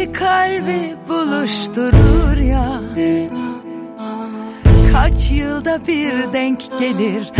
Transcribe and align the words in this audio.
İki 0.00 0.12
kalbi 0.12 0.94
buluşturur 1.08 2.36
ya. 2.36 2.80
Kaç 4.92 5.30
yılda 5.30 5.86
bir 5.86 6.32
denk 6.32 6.78
gelir 6.78 7.32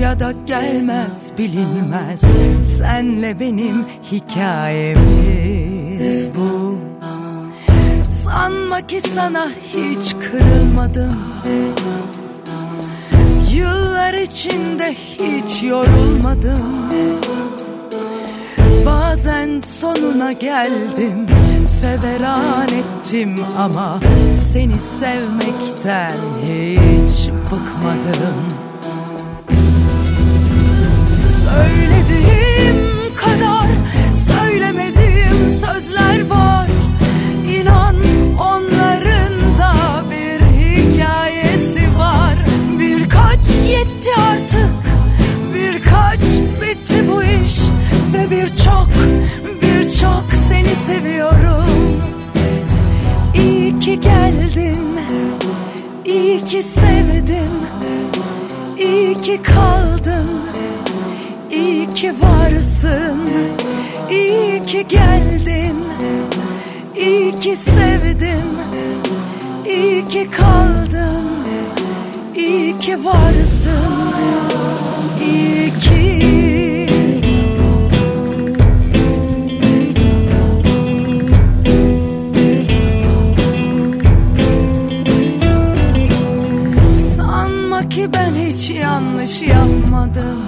ya 0.00 0.20
da 0.20 0.32
gelmez 0.46 1.32
bilinmez. 1.38 2.20
Senle 2.62 3.40
benim 3.40 3.84
hikayemiz 4.12 4.98
bu. 6.36 6.78
Sanma 8.10 8.80
ki 8.80 9.00
sana 9.14 9.50
hiç 9.74 10.16
kırılmadım. 10.16 11.18
Yıllar 13.52 14.14
içinde 14.14 14.94
hiç 14.94 15.62
yorulmadım. 15.62 16.92
Bazen 18.86 19.60
sonuna 19.60 20.32
geldim 20.32 21.26
Feveran 21.82 22.68
ettim 22.68 23.36
ama 23.58 24.00
Seni 24.52 24.78
sevmekten 24.78 26.16
hiç 26.42 27.28
bıkmadım. 27.28 28.44
Söylediğim 31.44 32.90
kadar 33.16 33.51
seviyorum. 50.92 52.00
İyi 53.34 53.78
ki 53.78 54.00
geldin 54.00 54.98
İyi 56.04 56.44
ki 56.44 56.62
sevdim 56.62 57.52
İyi 58.78 59.14
ki 59.14 59.40
kaldın 59.42 60.28
İyi 61.50 61.90
ki 61.90 62.12
varsın 62.20 63.20
İyi 64.10 64.62
ki 64.62 64.86
geldin 64.88 65.76
İyi 66.96 67.36
ki 67.40 67.56
sevdim 67.56 68.48
İyi 69.66 70.08
ki 70.08 70.30
kaldın 70.30 71.26
İyi 72.36 72.78
ki 72.78 73.04
varsın 73.04 73.92
İyi 75.24 75.70
ki 75.70 76.41
hiç 88.62 88.70
yanlış 88.70 89.42
yapmadım. 89.42 90.42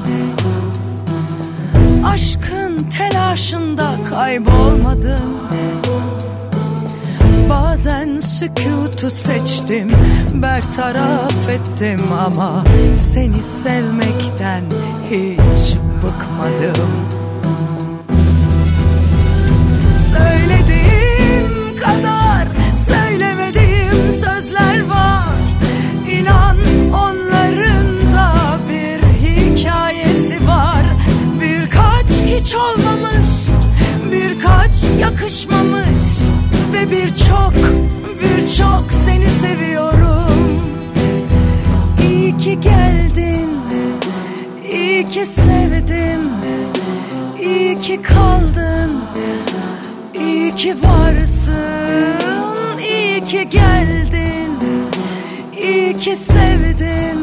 Aşkın 2.04 2.78
telaşında 2.78 3.90
kaybolmadım. 4.10 5.34
Bazen 7.50 8.18
sükutu 8.18 9.10
seçtim 9.10 9.92
Bertaraf 10.34 11.48
ettim 11.48 12.00
ama 12.26 12.64
Seni 12.96 13.42
sevmekten 13.42 14.62
hiç 15.10 15.76
bıkmadım. 16.02 16.90
Söylediğim 20.12 20.53
hiç 32.44 32.54
olmamış. 32.54 33.28
Birkaç 34.12 34.70
yakışmamış 35.00 36.20
Ve 36.72 36.90
birçok 36.90 37.52
birçok 38.22 38.84
seni 39.06 39.26
seviyorum. 39.26 40.60
İyi 42.02 42.36
ki 42.36 42.60
geldin 42.60 43.50
İyi 44.72 45.06
ki 45.06 45.26
sevdim 45.26 46.30
İyi 47.40 47.78
ki 47.78 48.02
kaldın 48.02 48.92
İyi 50.20 50.54
ki 50.54 50.74
varsın. 50.82 51.54
İyi 52.78 53.24
ki 53.24 53.48
geldin 53.50 54.52
İyi 55.62 55.96
ki 55.96 56.16
sevdim 56.16 57.18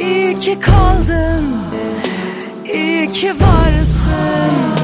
İyi 0.00 0.38
ki 0.38 0.58
kaldın 0.60 1.44
İyi 2.74 3.08
ki 3.08 3.32
varsın 3.40 4.79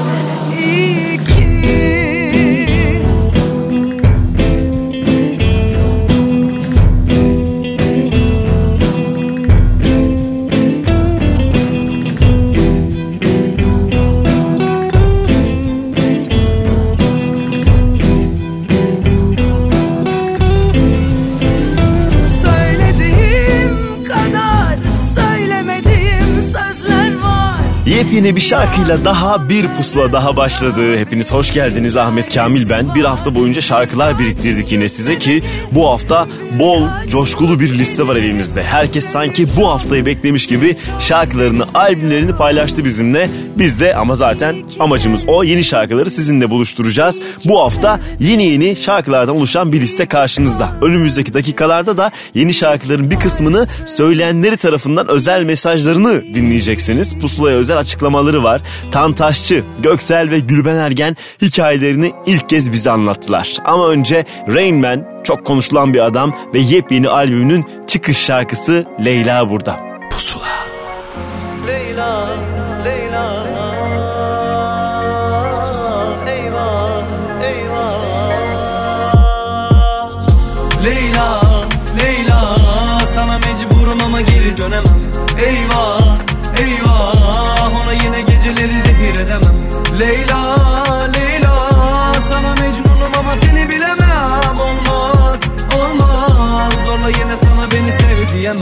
Yepyeni 28.07 28.35
bir 28.35 28.41
şarkıyla 28.41 29.05
daha 29.05 29.49
bir 29.49 29.67
pusula 29.67 30.13
daha 30.13 30.37
başladı. 30.37 30.97
Hepiniz 30.97 31.31
hoş 31.33 31.53
geldiniz 31.53 31.97
Ahmet 31.97 32.33
Kamil 32.33 32.69
ben. 32.69 32.95
Bir 32.95 33.03
hafta 33.03 33.35
boyunca 33.35 33.61
şarkılar 33.61 34.19
biriktirdik 34.19 34.71
yine 34.71 34.89
size 34.89 35.19
ki 35.19 35.43
bu 35.71 35.87
hafta 35.89 36.27
bol 36.59 36.81
coşkulu 37.09 37.59
bir 37.59 37.79
liste 37.79 38.07
var 38.07 38.15
elimizde. 38.15 38.63
Herkes 38.63 39.05
sanki 39.05 39.47
bu 39.57 39.69
haftayı 39.69 40.05
beklemiş 40.05 40.47
gibi 40.47 40.75
şarkılarını, 40.99 41.65
albümlerini 41.73 42.35
paylaştı 42.35 42.85
bizimle. 42.85 43.29
Biz 43.57 43.79
de 43.79 43.95
ama 43.95 44.15
zaten 44.15 44.55
amacımız 44.79 45.23
o 45.27 45.43
yeni 45.43 45.63
şarkıları 45.63 46.09
sizinle 46.09 46.49
buluşturacağız. 46.49 47.21
Bu 47.45 47.59
hafta 47.59 47.99
yeni 48.19 48.45
yeni 48.45 48.75
şarkılardan 48.75 49.35
oluşan 49.35 49.73
bir 49.73 49.81
liste 49.81 50.05
karşınızda. 50.05 50.69
Önümüzdeki 50.81 51.33
dakikalarda 51.33 51.97
da 51.97 52.11
yeni 52.33 52.53
şarkıların 52.53 53.11
bir 53.11 53.19
kısmını 53.19 53.67
söyleyenleri 53.85 54.57
tarafından 54.57 55.07
özel 55.07 55.43
mesajlarını 55.43 56.23
dinleyeceksiniz. 56.35 57.19
Pusula'ya 57.19 57.57
özel 57.57 57.77
açıklamaları 57.97 58.43
var. 58.43 58.61
Tantaşçı, 58.91 59.63
Göksel 59.79 60.29
ve 60.31 60.39
Gülben 60.39 60.75
Ergen 60.75 61.17
hikayelerini 61.41 62.13
ilk 62.25 62.49
kez 62.49 62.71
bize 62.71 62.91
anlattılar. 62.91 63.57
Ama 63.65 63.89
önce 63.89 64.25
Rain 64.47 64.75
Man 64.75 65.05
çok 65.23 65.45
konuşulan 65.45 65.93
bir 65.93 66.05
adam 66.05 66.35
ve 66.53 66.59
yepyeni 66.59 67.09
albümünün 67.09 67.65
çıkış 67.87 68.17
şarkısı 68.17 68.85
Leyla 69.05 69.49
burada. 69.49 69.79
Pusula. 70.11 70.56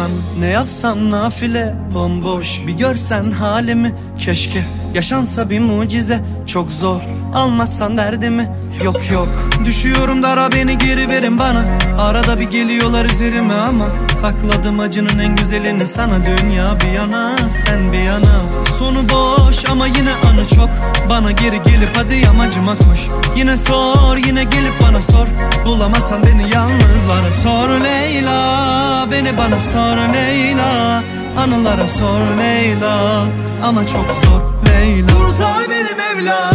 Diyemem 0.05 0.17
Ne 0.39 0.45
yapsam 0.45 1.11
nafile 1.11 1.75
bomboş 1.93 2.61
Bir 2.67 2.73
görsen 2.73 3.31
halimi. 3.31 3.95
Keşke 4.19 4.63
Yaşansa 4.93 5.49
bir 5.49 5.59
mucize 5.59 6.19
çok 6.47 6.71
zor 6.71 7.01
Anlatsan 7.33 7.97
derdimi. 7.97 8.49
Yok 8.83 9.11
yok 9.11 9.27
Düşüyorum 9.65 10.23
dara 10.23 10.51
beni 10.51 10.77
geri 10.77 11.09
verin 11.09 11.39
bana. 11.39 11.65
Arada 11.99 12.37
bir 12.37 12.43
geliyorlar 12.43 13.05
üzerime 13.05 13.53
ama 13.53 13.85
Sakladım 14.13 14.79
acının 14.79 15.19
en 15.19 15.35
güzelini 15.35 15.87
sana. 15.87 16.25
Dünya 16.25 16.77
bir 16.79 16.91
yana 16.97 17.35
sen 17.49 17.93
bir 17.93 18.01
yana. 18.01 18.35
Sonu 18.79 18.99
boş 19.09 19.65
ama 19.71 19.87
yine 19.87 20.11
anı 20.13 20.47
çok. 20.55 20.69
Bana 21.09 21.31
geri 21.31 21.63
gelip 21.63 21.89
hadi 21.95 22.15
yamacıma 22.15 22.75
koş. 22.75 23.07
Yine 23.37 23.57
sor 23.57 24.17
yine 24.17 24.43
gelip 24.43 24.73
bana 24.87 25.01
sor. 25.01 25.27
Bulamazsan 25.65 26.23
beni 26.25 26.41
yalnızlara 26.53 27.31
sor. 27.43 27.69
Leyla 27.83 28.65
Beni 29.11 29.37
bana 29.37 29.59
sor 29.59 29.94
Leyla 29.97 31.03
Anılara 31.37 31.87
sor 31.87 32.19
Leyla. 32.39 33.25
Ama 33.63 33.87
çok 33.87 34.05
zor 34.23 34.41
Leyla. 34.67 35.07
Kurtar 35.07 35.69
beni 35.69 35.95
Mevla. 35.95 36.51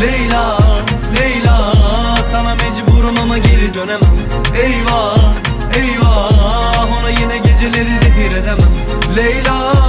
Leyla 0.00 0.58
Leyla 1.18 1.72
Sana 2.30 2.54
mecburum 2.54 3.14
ama 3.22 3.38
geri 3.38 3.74
dönemem. 3.74 4.16
Eyvah 4.62 5.18
Eyvah 5.74 6.98
Ona 7.00 7.10
yine 7.10 7.38
geceleri 7.38 7.90
zehir 7.90 8.36
edemem. 8.36 8.68
Leyla 9.16 9.87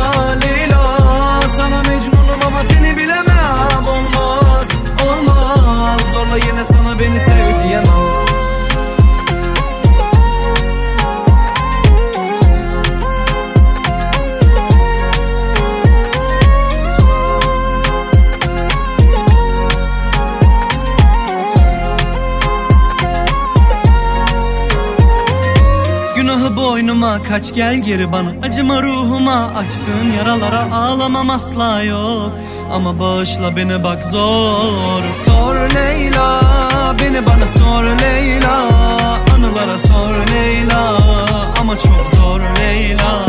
boynuma 27.01 27.23
kaç 27.23 27.53
gel 27.53 27.75
geri 27.75 28.11
bana. 28.11 28.33
Acıma 28.43 28.83
ruhuma 28.83 29.51
açtığın 29.57 30.11
yaralara 30.17 30.75
ağlamam 30.75 31.29
asla 31.29 31.83
yok. 31.83 32.31
Ama 32.73 32.99
bağışla 32.99 33.55
beni 33.55 33.83
bak 33.83 34.05
zor. 34.05 35.03
Sor 35.25 35.55
Leyla 35.55 36.41
beni 37.01 37.25
bana 37.25 37.47
sor 37.47 37.83
Leyla. 37.83 38.69
Anılara 39.35 39.77
sor 39.77 40.33
Leyla 40.33 40.97
ama 41.61 41.79
çok 41.79 42.09
zor 42.15 42.41
Leyla 42.59 43.28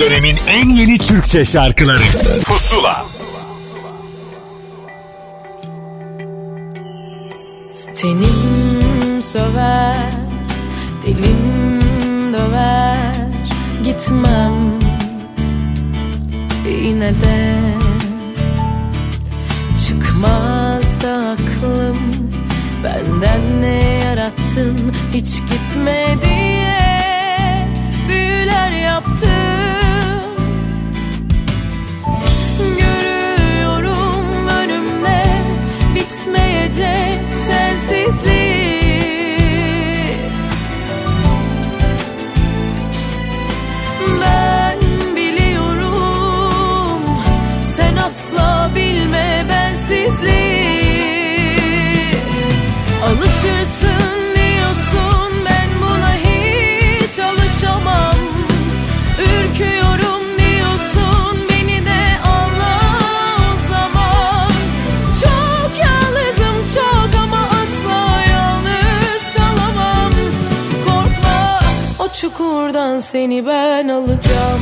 Dönemin 0.00 0.36
en 0.48 0.68
yeni 0.68 0.98
Türkçe 0.98 1.44
şarkıları. 1.44 2.02
Pusula. 2.44 3.06
Tenim 7.96 9.22
söver, 9.22 10.10
dilim 11.02 12.32
döver 12.32 12.96
Gitmem 13.84 14.52
yine 16.82 17.10
de. 17.10 17.54
Çıkmaz 19.86 21.00
da 21.00 21.36
aklım 21.36 21.98
Benden 22.84 23.62
ne 23.62 24.04
yarattın? 24.04 24.92
Hiç 25.14 25.36
gitme 25.50 26.14
diye 26.22 27.68
Büyüler 28.08 28.70
yaptım 28.70 29.67
sensizlik 37.78 38.38
Ben 38.38 38.47
çukurdan 72.78 72.98
seni 72.98 73.46
ben 73.46 73.88
alacağım. 73.88 74.60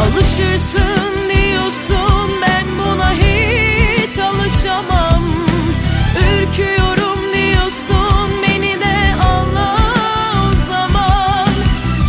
Alışırsın 0.00 1.14
diyorsun 1.28 2.30
ben 2.42 2.66
buna 2.78 3.12
hiç 3.12 4.18
alışamam. 4.18 5.22
Ürküyorum 6.16 7.18
diyorsun 7.34 8.30
beni 8.42 8.80
de 8.80 9.24
anla 9.24 9.76
o 10.42 10.70
zaman. 10.70 11.48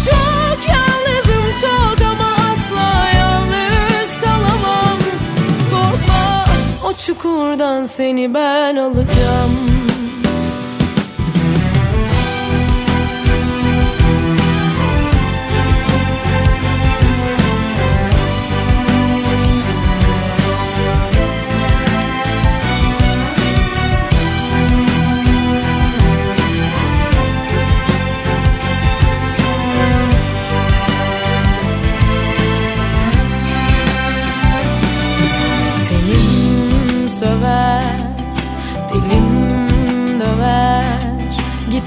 Çok 0.06 0.70
yalnızım 0.70 1.46
çok 1.62 2.08
ama 2.08 2.36
asla 2.52 3.10
yalnız 3.18 4.18
kalamam. 4.22 5.00
Korkma 5.72 6.46
o 6.90 6.94
çukurdan 6.94 7.86
seni 7.86 8.34
ben 8.34 8.76
alacağım 8.76 9.85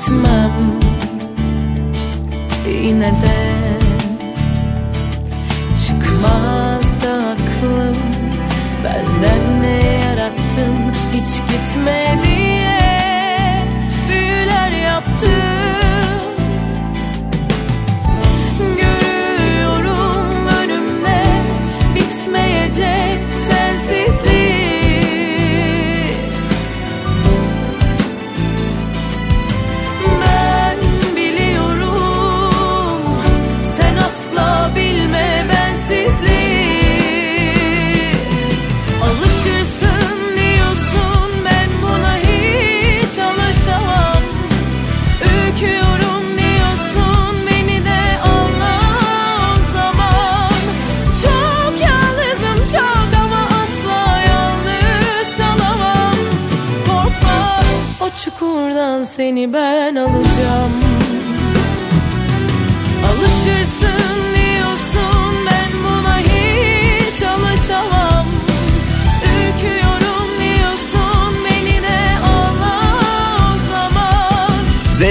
Gitmem. 0.09 0.51
Yine 2.83 3.11
de 3.11 3.79
Çıkmaz 5.87 7.03
da 7.03 7.13
aklım. 7.13 7.97
Benden 8.85 9.63
ne 9.63 9.99
yarattın? 10.05 10.77
Hiç 11.13 11.37
gitme 11.49 12.38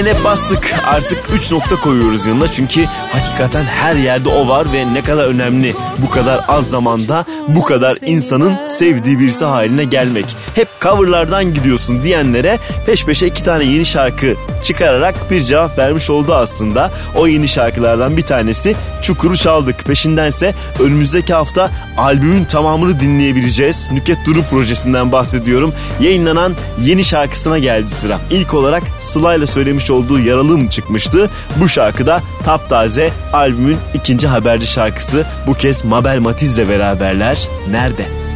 Zeynep 0.08 0.24
Bastık 0.24 0.74
artık 0.86 1.18
3 1.34 1.52
nokta 1.52 1.76
koyuyoruz 1.76 2.26
yanına 2.26 2.48
çünkü 2.48 2.84
hakikaten 3.12 3.64
her 3.64 3.94
yerde 3.94 4.28
o 4.28 4.48
var 4.48 4.66
ve 4.72 4.94
ne 4.94 5.02
kadar 5.02 5.24
önemli 5.24 5.74
bu 5.98 6.10
kadar 6.10 6.40
az 6.48 6.70
zamanda 6.70 7.24
bu 7.48 7.62
kadar 7.62 7.98
insanın 8.02 8.68
sevdiği 8.68 9.18
birisi 9.18 9.44
haline 9.44 9.84
gelmek. 9.84 10.36
Hep 10.58 10.68
coverlardan 10.80 11.54
gidiyorsun 11.54 12.02
diyenlere 12.02 12.58
peş 12.86 13.04
peşe 13.04 13.26
iki 13.26 13.44
tane 13.44 13.64
yeni 13.64 13.86
şarkı 13.86 14.34
çıkararak 14.62 15.30
bir 15.30 15.40
cevap 15.40 15.78
vermiş 15.78 16.10
oldu 16.10 16.34
aslında. 16.34 16.90
O 17.16 17.26
yeni 17.26 17.48
şarkılardan 17.48 18.16
bir 18.16 18.22
tanesi 18.22 18.76
Çukur'u 19.02 19.36
çaldık. 19.36 19.84
Peşindense 19.84 20.54
önümüzdeki 20.80 21.34
hafta 21.34 21.70
albümün 21.96 22.44
tamamını 22.44 23.00
dinleyebileceğiz. 23.00 23.90
Nüket 23.92 24.18
Duru 24.26 24.42
projesinden 24.42 25.12
bahsediyorum. 25.12 25.74
Yayınlanan 26.00 26.54
yeni 26.82 27.04
şarkısına 27.04 27.58
geldi 27.58 27.90
sıra. 27.90 28.20
İlk 28.30 28.54
olarak 28.54 28.82
Sıla 28.98 29.34
ile 29.34 29.46
söylemiş 29.46 29.90
olduğu 29.90 30.20
Yaralım 30.20 30.68
çıkmıştı. 30.68 31.30
Bu 31.56 31.68
şarkı 31.68 32.06
da 32.06 32.22
taptaze 32.44 33.10
albümün 33.32 33.76
ikinci 33.94 34.26
haberci 34.26 34.66
şarkısı. 34.66 35.26
Bu 35.46 35.54
kez 35.54 35.84
Mabel 35.84 36.18
Matiz'le 36.18 36.68
beraberler. 36.68 37.48
Nerede? 37.70 38.27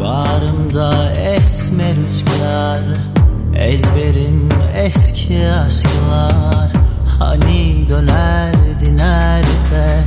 Bağrımda 0.00 1.12
esme 1.12 1.94
rüzgar 1.94 2.80
Ezberim 3.54 4.48
eski 4.76 5.48
aşklar. 5.48 6.70
Hani 7.18 7.86
dönerdi 7.88 8.96
nerede 8.96 10.00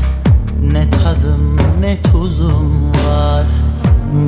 Ne 0.62 0.90
tadım 0.90 1.58
ne 1.82 2.02
tuzum 2.02 2.90
var. 2.90 3.44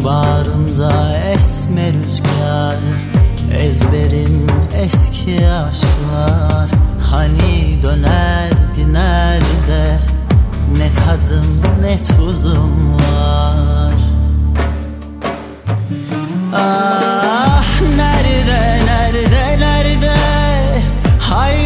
Bağrımda 0.05 1.17
esme 1.17 1.93
rüzgar 1.93 2.77
Ezberim 3.59 4.47
eski 4.77 5.47
aşklar. 5.47 6.69
Hani 7.11 7.79
dönerdi 7.83 8.93
nerede 8.93 9.99
Ne 10.77 10.89
tadım 10.93 11.61
ne 11.81 12.03
tuzum 12.03 12.93
var 12.93 13.84
Ah 16.57 17.63
nerede 17.97 18.85
nerede 18.85 19.59
nerede? 19.59 20.13
Haylazım 21.19 21.64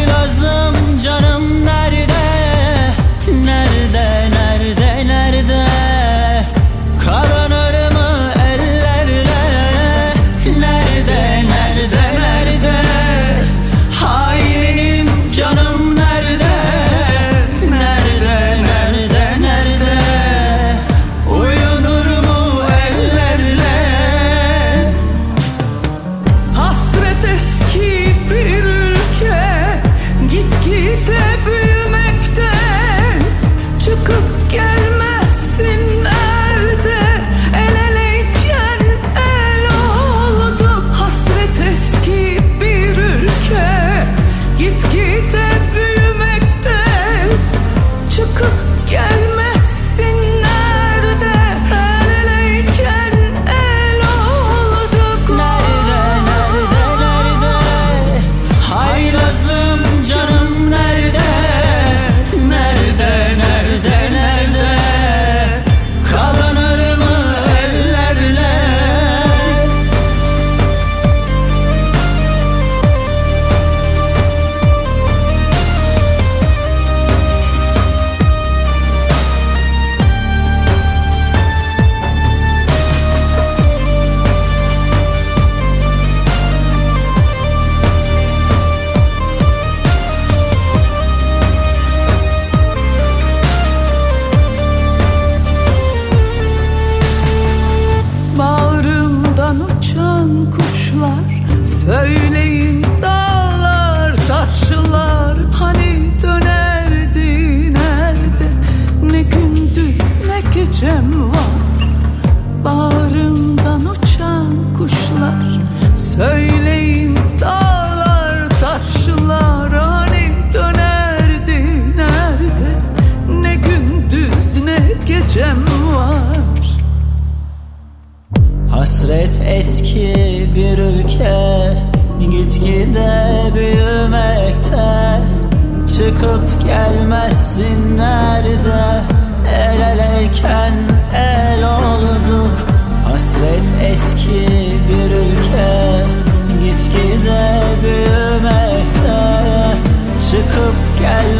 Çıkıp 151.00 151.12
gelmezsin 151.12 151.39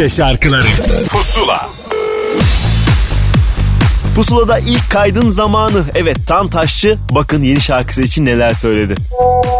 Türkçe 0.00 0.16
şarkıları 0.16 0.66
Pusula 1.08 1.68
Pusula'da 4.14 4.58
ilk 4.58 4.90
kaydın 4.90 5.28
zamanı. 5.28 5.84
Evet 5.94 6.16
Tan 6.26 6.48
Taşçı 6.48 6.98
bakın 7.10 7.42
yeni 7.42 7.60
şarkısı 7.60 8.02
için 8.02 8.24
neler 8.24 8.54
söyledi. 8.54 8.94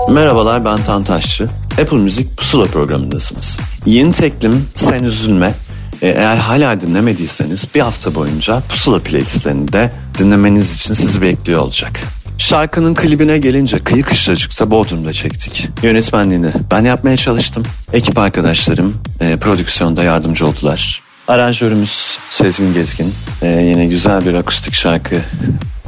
Merhabalar 0.09 0.65
ben 0.65 0.85
Tan 0.85 1.05
Taşçı. 1.05 1.49
Apple 1.81 1.97
Müzik 1.97 2.37
Pusula 2.37 2.67
programındasınız. 2.67 3.59
Yeni 3.87 4.13
teklim 4.13 4.69
Sen 4.77 5.05
Üzülme. 5.05 5.55
Ee, 6.03 6.09
Eğer 6.09 6.37
hala 6.37 6.81
dinlemediyseniz 6.81 7.67
bir 7.75 7.81
hafta 7.81 8.15
boyunca 8.15 8.63
Pusula 8.69 8.99
playlistlerini 8.99 9.73
de 9.73 9.93
dinlemeniz 10.19 10.75
için 10.75 10.95
sizi 10.95 11.23
bekliyor 11.23 11.61
olacak. 11.61 12.01
Şarkının 12.39 12.95
klibine 12.95 13.39
gelince 13.39 13.79
kıyı 13.79 14.03
kışlacıksa 14.03 14.71
Bodrum'da 14.71 15.13
çektik. 15.13 15.69
Yönetmenliğini 15.83 16.51
ben 16.71 16.85
yapmaya 16.85 17.17
çalıştım. 17.17 17.63
Ekip 17.93 18.19
arkadaşlarım 18.19 18.95
e, 19.21 19.37
prodüksiyonda 19.37 20.05
yardımcı 20.05 20.47
oldular. 20.47 21.03
Aranjörümüz 21.29 22.19
Sezgin 22.31 22.75
Gezgin. 22.75 23.15
E, 23.43 23.47
yine 23.49 23.87
güzel 23.87 24.27
bir 24.27 24.35
akustik 24.35 24.75
şarkı 24.75 25.21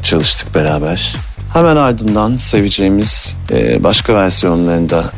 çalıştık 0.03 0.55
beraber. 0.55 1.15
Hemen 1.53 1.77
ardından 1.77 2.37
seveceğimiz 2.37 3.35
e, 3.51 3.85
başka 3.85 4.15
versiyonlarını 4.15 4.91
da 4.91 5.11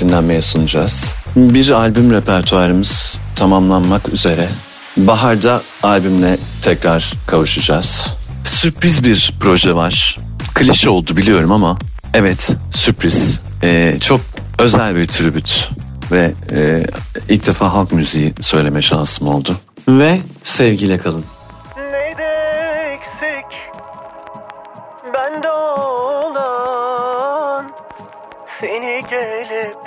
dinlenmeye 0.00 0.42
sunacağız. 0.42 1.06
Bir 1.36 1.70
albüm 1.70 2.12
repertuarımız 2.12 3.18
tamamlanmak 3.36 4.08
üzere. 4.08 4.48
Baharda 4.96 5.62
albümle 5.82 6.38
tekrar 6.62 7.12
kavuşacağız. 7.26 8.06
Sürpriz 8.44 9.04
bir 9.04 9.32
proje 9.40 9.74
var. 9.74 10.18
Klişe 10.54 10.90
oldu 10.90 11.16
biliyorum 11.16 11.52
ama 11.52 11.78
evet 12.14 12.50
sürpriz. 12.70 13.40
E, 13.62 14.00
çok 14.00 14.20
özel 14.58 14.96
bir 14.96 15.06
tribüt 15.06 15.68
ve 16.12 16.32
e, 16.52 16.84
ilk 17.28 17.46
defa 17.46 17.74
halk 17.74 17.92
müziği 17.92 18.34
söyleme 18.40 18.82
şansım 18.82 19.28
oldu. 19.28 19.56
Ve 19.88 20.18
sevgiyle 20.42 20.98
kalın. 20.98 21.24
Seni 28.60 29.02
gelip 29.10 29.78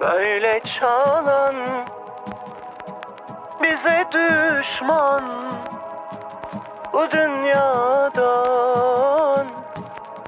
böyle 0.00 0.60
çalan 0.80 1.54
Bize 3.62 4.04
düşman 4.12 5.22
bu 6.92 7.10
dünyadan 7.10 8.26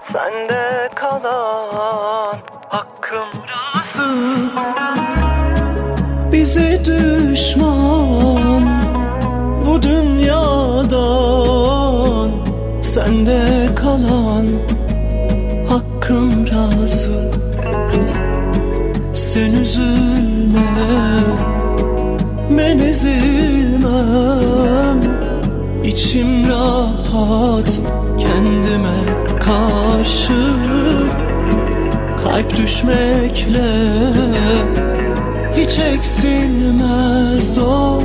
Sende 0.02 0.90
kalan 0.94 2.38
hakkım 2.68 3.39
razı 4.00 4.50
bize 6.32 6.80
düşman 6.84 8.62
bu 9.66 9.82
dünyadan. 9.82 11.00
Sende 12.82 13.68
kalan 13.76 14.46
hakkım 15.68 16.46
razı. 16.46 17.30
Sen 19.14 19.52
üzülme 19.52 20.60
ben 22.50 22.78
ezilmem. 22.78 24.00
İçim 25.84 26.48
rahat 26.48 27.80
kendime 28.18 29.00
karşı 29.40 30.32
kalp 32.30 32.56
düşmekle 32.56 33.70
hiç 35.56 35.78
eksilmez 35.78 37.58
o. 37.58 38.02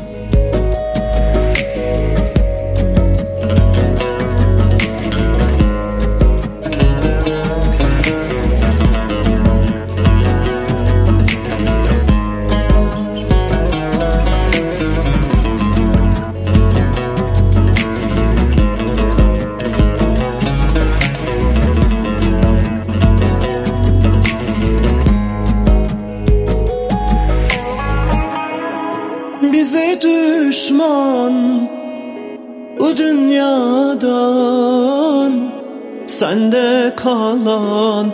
düşman 30.65 31.69
bu 32.79 32.97
dünyadan. 32.97 34.11
Sende 36.07 36.93
kalan 36.95 38.11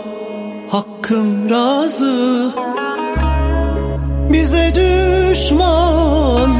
hakkım 0.70 1.50
razı. 1.50 2.50
Bize 4.32 4.72
düşman 4.74 6.50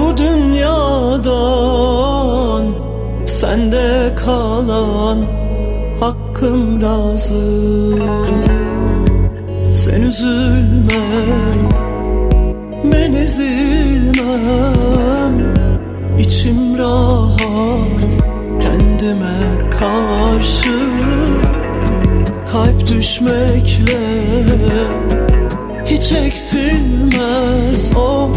bu 0.00 0.16
dünyadan. 0.18 1.26
Sende 3.26 4.14
kalan 4.16 5.24
hakkım 6.00 6.82
razı. 6.82 7.96
Sen 9.72 10.02
üzülme 10.02 11.06
ben 12.84 13.12
ezilmem 13.12 13.55
içim 16.26 16.78
rahat 16.78 18.12
kendime 18.60 19.70
karşı 19.80 20.78
Kalp 22.52 22.86
düşmekle 22.88 24.00
hiç 25.86 26.12
eksilmez 26.12 27.90
o 27.96 28.30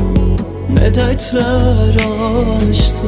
ne 0.69 0.95
dertler 0.95 1.95
açtı 2.69 3.07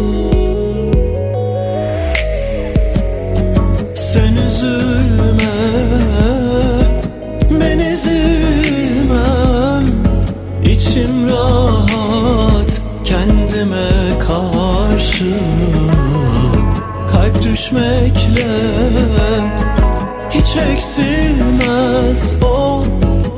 Sen 3.95 4.35
üzülme 4.47 5.57
ben 7.51 7.79
ezilmem 7.79 8.25
İçim 10.65 11.29
rahat 11.29 12.81
kendime 13.03 13.90
karşı 15.21 15.51
Kalp 17.11 17.43
düşmekle 17.43 18.47
hiç 20.29 20.55
eksilmez. 20.55 22.33
O 22.43 22.83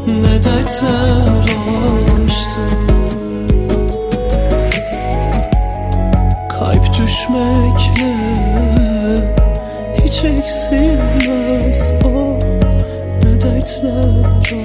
ne 0.07 0.43
dertler 0.43 1.41
açtı. 2.25 2.63
Kalp 6.49 6.97
düşmekle 6.97 8.13
hiç 10.05 10.23
eksilmez. 10.23 11.91
O 12.05 12.39
ne 13.23 13.41
dertler 13.41 14.41
açtı 14.41 14.62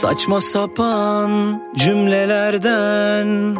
Saçma 0.00 0.40
sapan 0.40 1.62
cümlelerden 1.76 3.56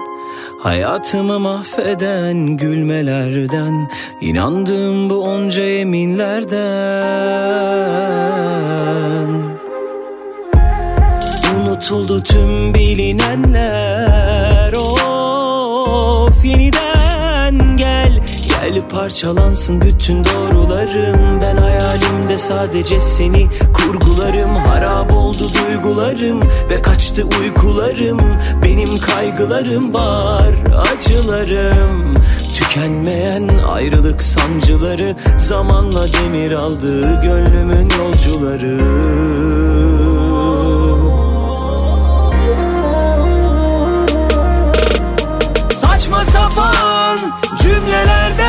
Hayatımı 0.59 1.39
mahveden 1.39 2.57
gülmelerden 2.57 3.91
inandığım 4.21 5.11
bu 5.11 5.15
onca 5.15 5.63
yeminlerden. 5.63 6.59
Unutuldu 11.61 12.23
tüm 12.23 12.75
bilinenler 12.75 14.08
Gel 18.69 18.89
parçalansın 18.89 19.81
bütün 19.81 20.25
doğrularım. 20.25 21.41
Ben 21.43 21.57
hayalimde 21.57 22.39
sadece 22.39 23.01
seni 23.01 23.49
kurgularım. 23.75 24.57
Harap 24.57 25.13
oldu 25.17 25.39
duygularım 25.39 26.41
ve 26.71 26.83
kaçtı 26.83 27.25
uykularım. 27.41 28.19
Benim 28.65 28.99
kaygılarım 28.99 29.95
var 29.95 30.55
acılarım. 30.79 32.15
Tükenmeyen 32.55 33.49
ayrılık 33.69 34.23
sancıları 34.23 35.17
Zamanla 35.39 36.03
demir 36.13 36.53
aldı 36.53 37.21
gönlümün 37.23 37.89
yolcuları. 37.99 38.79
Saçma 45.71 46.25
sapan 46.25 47.19
cümlelerden 47.63 48.48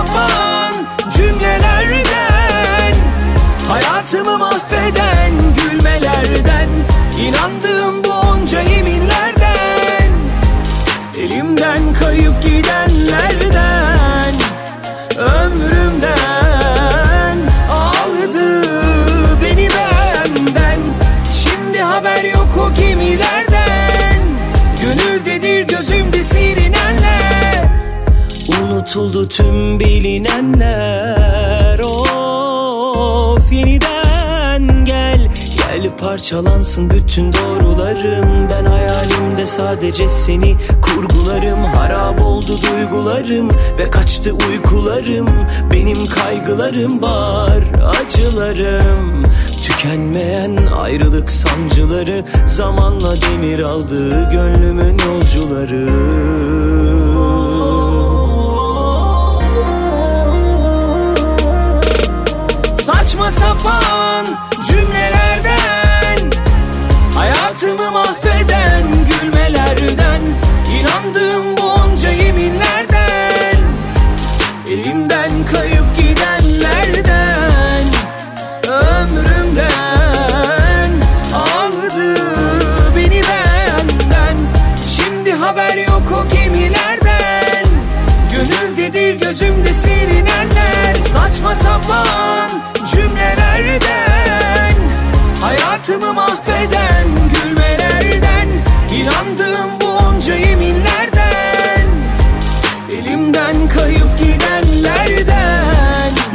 Sapan 0.00 0.74
cümlelerden 1.16 2.94
Hayatımı 3.68 4.38
mahveden 4.38 5.32
Unutuldu 28.90 29.28
tüm 29.28 29.80
bilinenler. 29.80 31.78
Of 31.78 33.52
yeniden 33.52 34.84
gel. 34.84 35.30
Gel 35.56 35.96
parçalansın 35.96 36.90
bütün 36.90 37.32
doğrularım. 37.32 38.48
Ben 38.50 38.64
hayalimde 38.64 39.46
sadece 39.46 40.08
seni 40.08 40.56
kurgularım. 40.82 41.64
Harap 41.64 42.22
oldu 42.22 42.52
duygularım 42.62 43.50
ve 43.78 43.90
kaçtı 43.90 44.32
uykularım. 44.32 45.28
Benim 45.72 46.06
kaygılarım 46.06 47.02
var 47.02 47.62
acılarım. 47.84 49.22
Tükenmeyen 49.62 50.56
ayrılık 50.76 51.30
sancıları 51.30 52.24
Zamanla 52.46 53.14
demir 53.16 53.60
aldı 53.60 54.30
gönlümün 54.30 54.98
yolcuları 54.98 56.69
Sapan 63.30 64.26
cümlelerden 64.66 66.30
Hayatımı 67.14 67.90
mahveden 67.90 68.59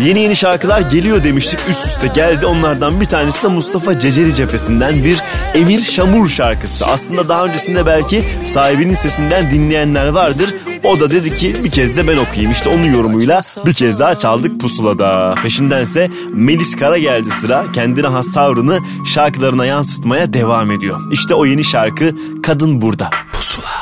Yeni 0.06 0.20
yeni 0.20 0.36
şarkılar 0.36 0.82
geliyor 0.82 1.24
demiştik 1.24 1.60
üst 1.70 1.86
üste 1.86 2.08
geldi. 2.08 2.46
Onlardan 2.46 3.02
bir 3.02 3.06
tanesi 3.06 3.44
de 3.44 3.48
Mustafa 3.48 4.00
Ceceli 4.00 4.36
cephesinden 4.36 5.04
bir 5.04 5.22
Emir 5.54 5.84
Şamur 5.84 6.30
şarkısı. 6.30 6.86
Aslında 6.86 7.30
daha 7.30 7.46
öncesinde 7.46 7.86
belki 7.86 8.24
sahibinin 8.46 8.94
sesinden 8.94 9.52
dinleyenler 9.52 10.08
vardır. 10.08 10.54
O 10.84 11.00
da 11.00 11.12
dedi 11.12 11.36
ki 11.36 11.56
bir 11.64 11.72
kez 11.72 11.98
de 11.98 12.08
ben 12.08 12.18
okuyayım. 12.18 12.52
İşte 12.52 12.70
onun 12.70 12.94
yorumuyla 12.94 13.42
bir 13.66 13.74
kez 13.74 14.00
daha 14.00 14.16
çaldık 14.16 14.62
pusulada. 14.62 15.36
Peşindense 15.44 16.12
Melis 16.34 16.76
Kara 16.76 16.98
geldi 16.98 17.30
sıra. 17.30 17.66
Kendine 17.74 18.08
has 18.08 18.34
tavrını 18.34 18.80
şarkılarına 19.14 19.66
yansıtmaya 19.66 20.34
devam 20.34 20.72
ediyor. 20.72 21.02
İşte 21.12 21.36
o 21.36 21.46
yeni 21.46 21.64
şarkı 21.64 22.16
Kadın 22.44 22.82
Burada. 22.82 23.10
Pusula. 23.34 23.75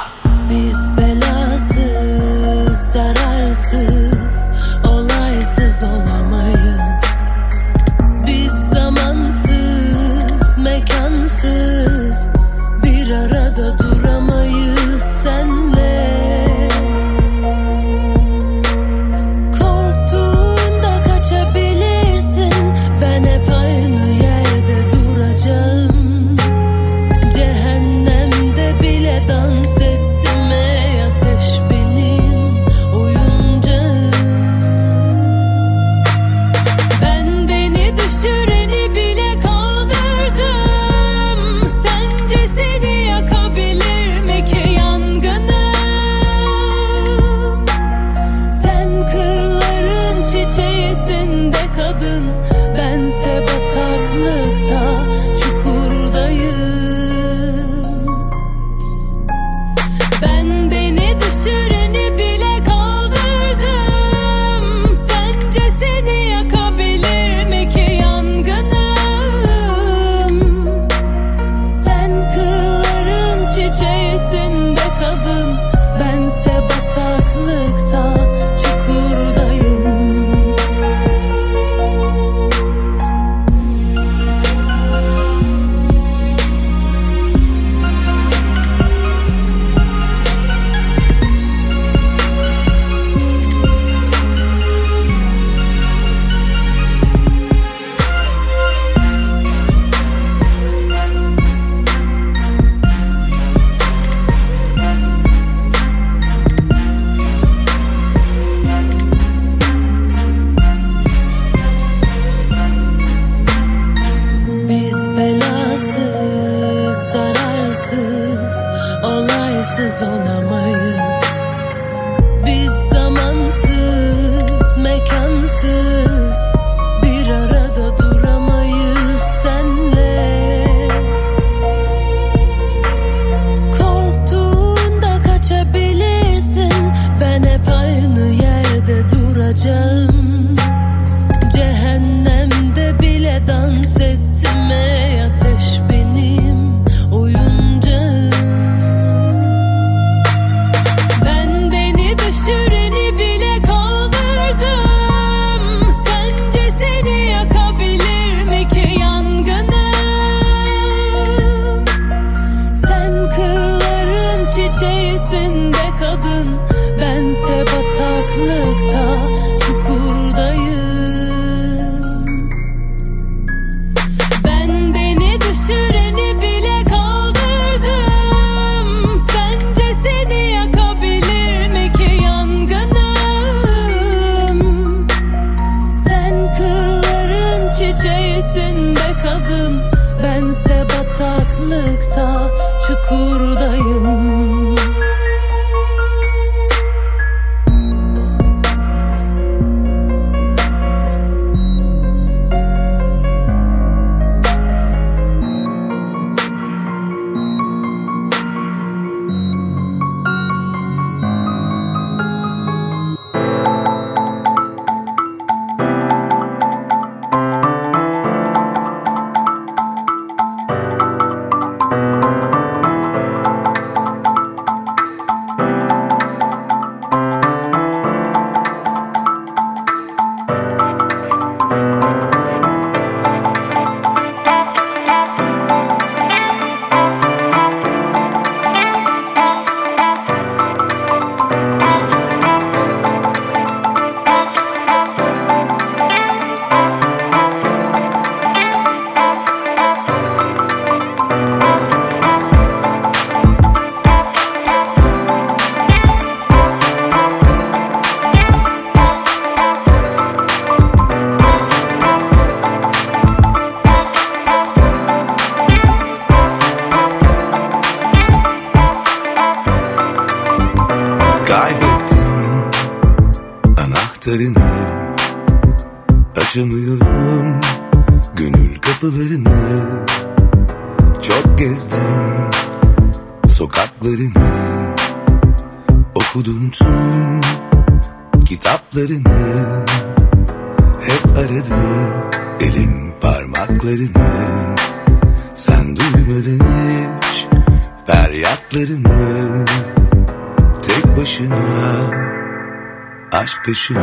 peşini 303.74 304.00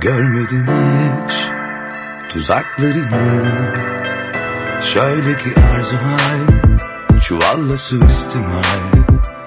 Görmedim 0.00 0.66
hiç 0.66 1.34
tuzaklarını. 2.28 3.44
Şöyle 4.82 5.36
ki 5.36 5.50
arzu 5.74 5.96
hal 5.96 6.46
Çuvalla 7.20 7.76
suistimal. 7.76 8.92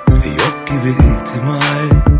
Yok 0.09 0.67
gibi 0.67 0.89
ihtimal. 0.89 2.12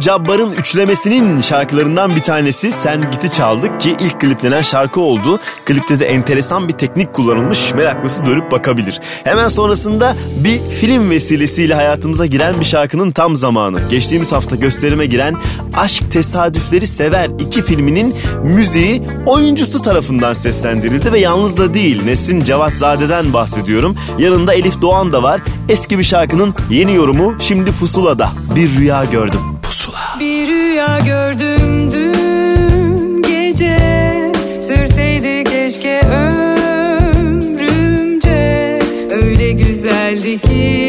Cabbar'ın 0.00 0.52
üçlemesinin 0.52 1.40
şarkılarından 1.40 2.16
bir 2.16 2.20
tanesi 2.20 2.72
Sen 2.72 3.10
Git'i 3.10 3.32
çaldık 3.32 3.80
ki 3.80 3.96
ilk 4.00 4.20
kliplenen 4.20 4.62
şarkı 4.62 5.00
oldu. 5.00 5.38
Klipte 5.64 6.00
de 6.00 6.06
enteresan 6.06 6.68
bir 6.68 6.72
teknik 6.72 7.14
kullanılmış. 7.14 7.74
Meraklısı 7.74 8.26
dönüp 8.26 8.50
bakabilir. 8.52 9.00
Hemen 9.24 9.48
sonrasında 9.48 10.16
bir 10.44 10.60
film 10.70 11.10
vesilesiyle 11.10 11.74
hayatımıza 11.74 12.26
giren 12.26 12.60
bir 12.60 12.64
şarkının 12.64 13.10
tam 13.10 13.36
zamanı. 13.36 13.80
Geçtiğimiz 13.90 14.32
hafta 14.32 14.56
gösterime 14.56 15.06
giren 15.06 15.36
Aşk 15.76 16.12
Tesadüfleri 16.12 16.86
Sever 16.86 17.30
iki 17.38 17.62
filminin 17.62 18.14
müziği 18.42 19.02
oyuncusu 19.26 19.82
tarafından 19.82 20.32
seslendirildi 20.32 21.12
ve 21.12 21.18
yalnız 21.18 21.58
da 21.58 21.74
değil 21.74 22.04
Nesrin 22.04 22.44
Cevatzade'den 22.44 23.32
bahsediyorum. 23.32 23.96
Yanında 24.18 24.54
Elif 24.54 24.82
Doğan 24.82 25.12
da 25.12 25.22
var. 25.22 25.40
Eski 25.68 25.98
bir 25.98 26.04
şarkının 26.04 26.54
yeni 26.70 26.94
yorumu 26.94 27.34
şimdi 27.40 27.72
Pusula'da. 27.72 28.30
Bir 28.56 28.76
rüya 28.76 29.04
gördüm. 29.04 29.29
Rüya 30.80 30.98
gördüm 30.98 31.92
dün 31.92 33.22
gece. 33.22 33.78
Sürseydi 34.66 35.44
keşke 35.44 36.00
ömrümce. 36.06 37.58
Öyle 39.10 39.52
güzeldi 39.52 40.38
ki 40.38 40.79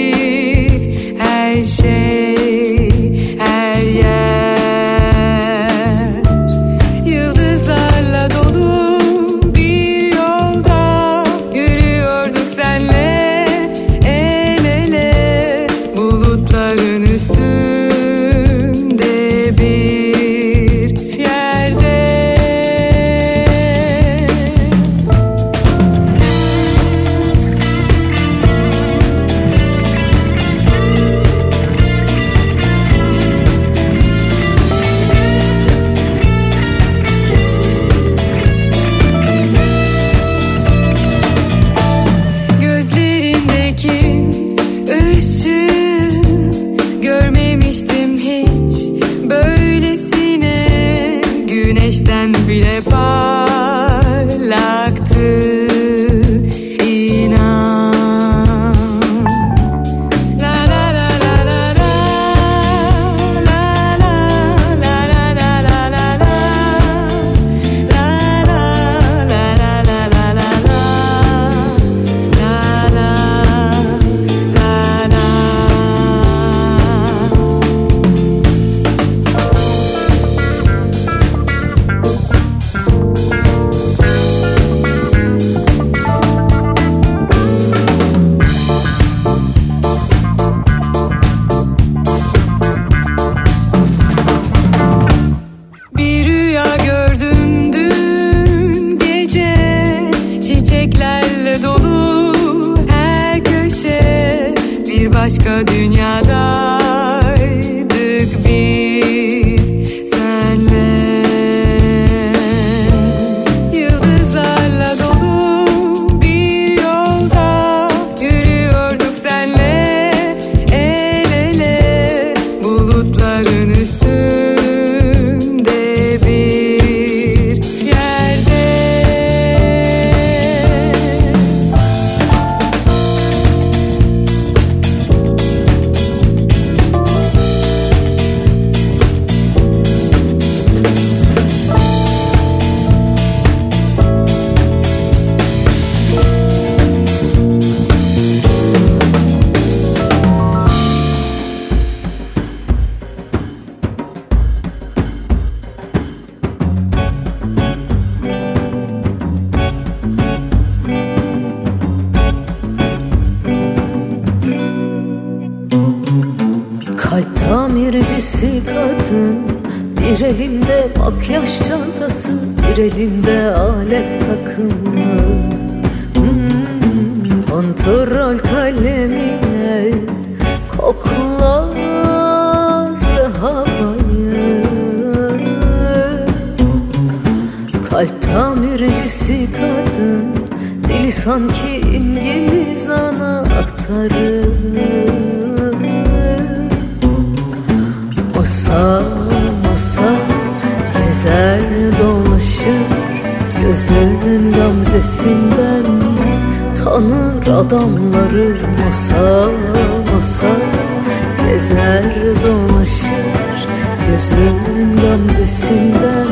Gözünün 214.22 214.96
gamzesinden 214.96 216.28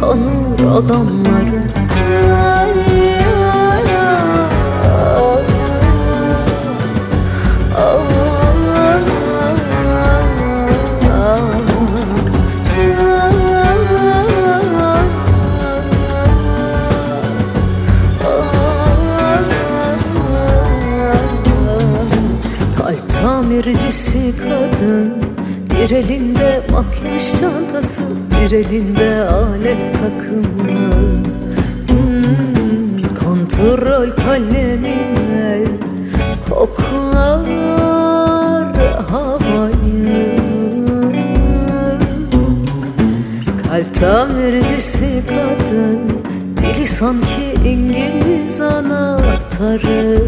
tanır 0.00 0.76
adamları 0.76 1.62
Kalp 22.78 23.14
tamircisi 23.22 24.34
kadın 24.42 25.12
Bir 25.70 25.90
elinde 25.90 26.39
bir 28.40 28.52
elinde 28.52 29.28
alet 29.28 29.94
takımı. 29.94 30.92
Hmm, 31.88 33.14
Kontrol 33.24 34.10
kalemine 34.10 35.64
Koklar 36.50 37.46
havayı. 39.10 40.36
Kalp 43.68 43.94
tamircisi 43.94 45.22
kadın 45.28 46.00
Dili 46.56 46.86
sanki 46.86 47.54
İngiliz 47.64 48.60
anahtarı. 48.60 50.18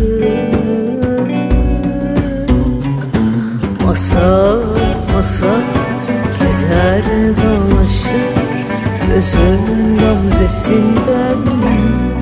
Masa 3.87 4.53
masa 5.15 5.55
gezer 6.41 7.03
Gözünün 9.15 9.99
gamzesinden 9.99 11.39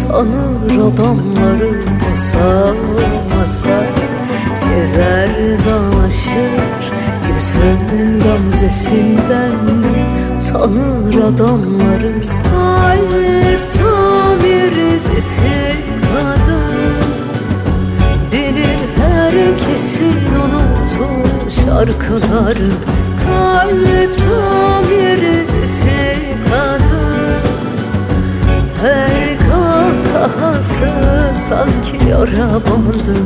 tanır 0.08 0.92
adamları 0.92 1.84
Masa 2.10 2.74
masa 3.36 3.82
gezer 4.68 5.30
dolaşır 5.64 6.92
Gözünün 7.28 8.20
gamzesinden 8.20 9.52
tanır 10.52 11.14
adamları. 11.14 12.14
Kalp 12.50 13.72
tamircisi 13.72 15.76
kadın. 16.12 17.04
Bilir 18.32 18.78
herkesin 18.96 20.34
unuttuğu 20.34 21.50
şarkıları 21.50 22.70
Kalp 23.26 24.20
tamircisi 24.20 25.29
kahkahası 30.20 30.90
sanki 31.48 32.08
yara 32.10 32.54
bandı 32.54 33.16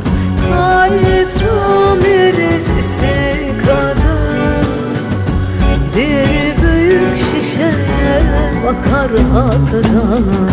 Kalp 0.50 1.38
tamircisi 1.38 3.12
kadın. 3.66 4.66
Bir 5.96 6.62
büyük 6.62 7.16
şişeye 7.16 8.22
bakar 8.66 9.10
hatıralar 9.32 10.52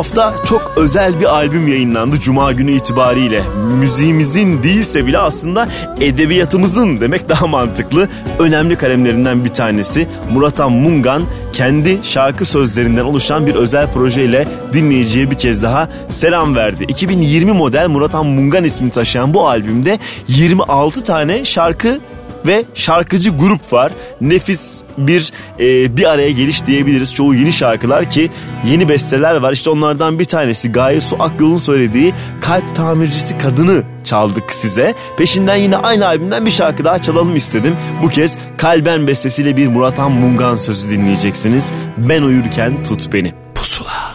hafta 0.00 0.34
çok 0.46 0.72
özel 0.76 1.20
bir 1.20 1.24
albüm 1.24 1.68
yayınlandı 1.68 2.20
Cuma 2.20 2.52
günü 2.52 2.72
itibariyle. 2.72 3.42
Müziğimizin 3.80 4.62
değilse 4.62 5.06
bile 5.06 5.18
aslında 5.18 5.68
edebiyatımızın 6.00 7.00
demek 7.00 7.28
daha 7.28 7.46
mantıklı. 7.46 8.08
Önemli 8.38 8.76
kalemlerinden 8.76 9.44
bir 9.44 9.48
tanesi 9.48 10.08
Muratan 10.32 10.72
Mungan 10.72 11.22
kendi 11.52 11.98
şarkı 12.02 12.44
sözlerinden 12.44 13.04
oluşan 13.04 13.46
bir 13.46 13.54
özel 13.54 13.92
projeyle 13.92 14.48
dinleyiciye 14.72 15.30
bir 15.30 15.38
kez 15.38 15.62
daha 15.62 15.88
selam 16.08 16.56
verdi. 16.56 16.84
2020 16.84 17.52
model 17.52 17.88
Muratan 17.88 18.26
Mungan 18.26 18.64
ismini 18.64 18.90
taşıyan 18.90 19.34
bu 19.34 19.48
albümde 19.48 19.98
26 20.28 21.04
tane 21.04 21.44
şarkı 21.44 22.00
ve 22.46 22.64
şarkıcı 22.74 23.30
grup 23.30 23.72
var. 23.72 23.92
Nefis 24.20 24.82
bir 24.98 25.32
e, 25.60 25.96
bir 25.96 26.10
araya 26.10 26.30
geliş 26.30 26.66
diyebiliriz. 26.66 27.14
Çoğu 27.14 27.34
yeni 27.34 27.52
şarkılar 27.52 28.10
ki 28.10 28.30
yeni 28.66 28.88
besteler 28.88 29.34
var. 29.34 29.52
İşte 29.52 29.70
onlardan 29.70 30.18
bir 30.18 30.24
tanesi 30.24 30.72
Gaye 30.72 31.00
Su 31.00 31.16
Akyol'un 31.22 31.56
söylediği 31.56 32.14
Kalp 32.40 32.76
Tamircisi 32.76 33.38
Kadını 33.38 33.82
çaldık 34.04 34.52
size. 34.52 34.94
Peşinden 35.18 35.56
yine 35.56 35.76
aynı 35.76 36.06
albümden 36.06 36.46
bir 36.46 36.50
şarkı 36.50 36.84
daha 36.84 37.02
çalalım 37.02 37.36
istedim. 37.36 37.76
Bu 38.02 38.08
kez 38.08 38.36
Kalben 38.56 39.06
bestesiyle 39.06 39.56
bir 39.56 39.68
Muratan 39.68 40.12
Mungan 40.12 40.54
sözü 40.54 40.90
dinleyeceksiniz. 40.90 41.72
Ben 41.96 42.22
uyurken 42.22 42.82
tut 42.84 43.12
beni. 43.12 43.34
Pusula. 43.54 44.14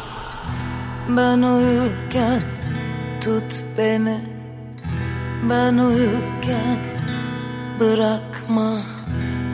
Ben 1.10 1.42
uyurken 1.42 2.42
tut 3.22 3.66
beni 3.78 4.18
Ben 5.50 5.78
uyurken 5.78 6.95
bırakma. 7.80 8.72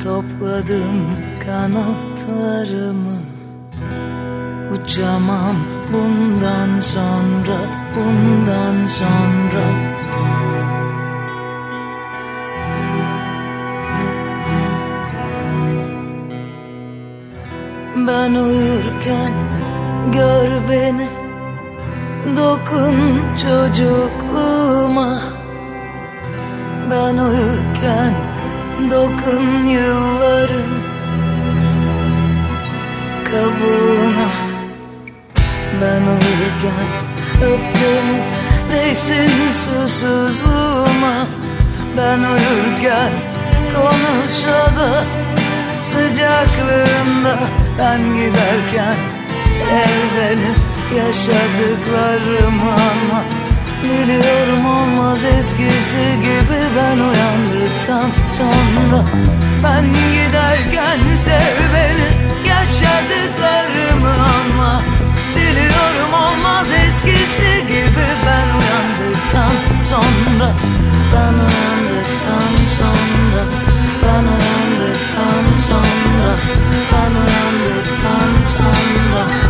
Topladım 0.03 1.17
kanatlarımı. 1.45 3.17
Uçamam 4.74 5.55
bundan 5.93 6.80
sonra 6.80 7.82
Bundan 7.95 8.86
sonra. 8.86 9.65
Ben 17.95 18.34
uyurken 18.34 19.34
gör 20.13 20.69
beni. 20.69 21.07
Dokun 22.38 22.95
çocukluğuma 23.41 25.22
Ben 26.89 27.17
uyurken 27.17 28.13
dokun 28.91 29.65
yılların 29.65 30.71
kabuğuna. 33.23 34.29
Ben 35.82 36.01
uyurken 36.01 36.88
öp 37.43 37.59
beni 37.75 38.21
değsin 38.71 39.32
susuzluğuma. 39.51 41.27
Ben 41.97 42.19
uyurken 42.19 43.11
konuş 43.75 44.45
o 44.45 44.79
da 44.79 45.03
sıcaklığında. 45.82 47.39
Ben 47.79 48.01
giderken 48.15 48.95
sev 49.51 50.17
beni 50.17 50.51
yaşadıklarımı 50.97 52.71
anla 52.71 53.40
Biliyorum 53.84 54.65
olmaz 54.65 55.23
eskisi 55.25 56.19
gibi 56.21 56.59
ben 56.77 56.97
uyandıktan 56.97 58.09
sonra. 58.38 59.03
Ben 59.63 59.86
giderken 59.93 61.15
sev 61.15 61.57
beni 61.73 62.09
yaşadıklarımı 62.49 64.13
anla 64.13 64.82
Biliyorum 65.36 66.13
olmaz 66.13 66.67
eskisi 66.71 67.67
gibi 67.67 68.07
ben 68.25 68.47
uyandıktan 68.59 69.53
sonra. 69.89 70.51
Ben 71.13 71.34
uyandıktan 71.34 72.53
sonra 72.77 73.43
Ben 74.03 74.23
uyandıktan 74.23 75.57
sonra 75.67 76.36
Ben 76.91 77.11
uyandıktan 77.11 78.45
sonra 78.45 79.40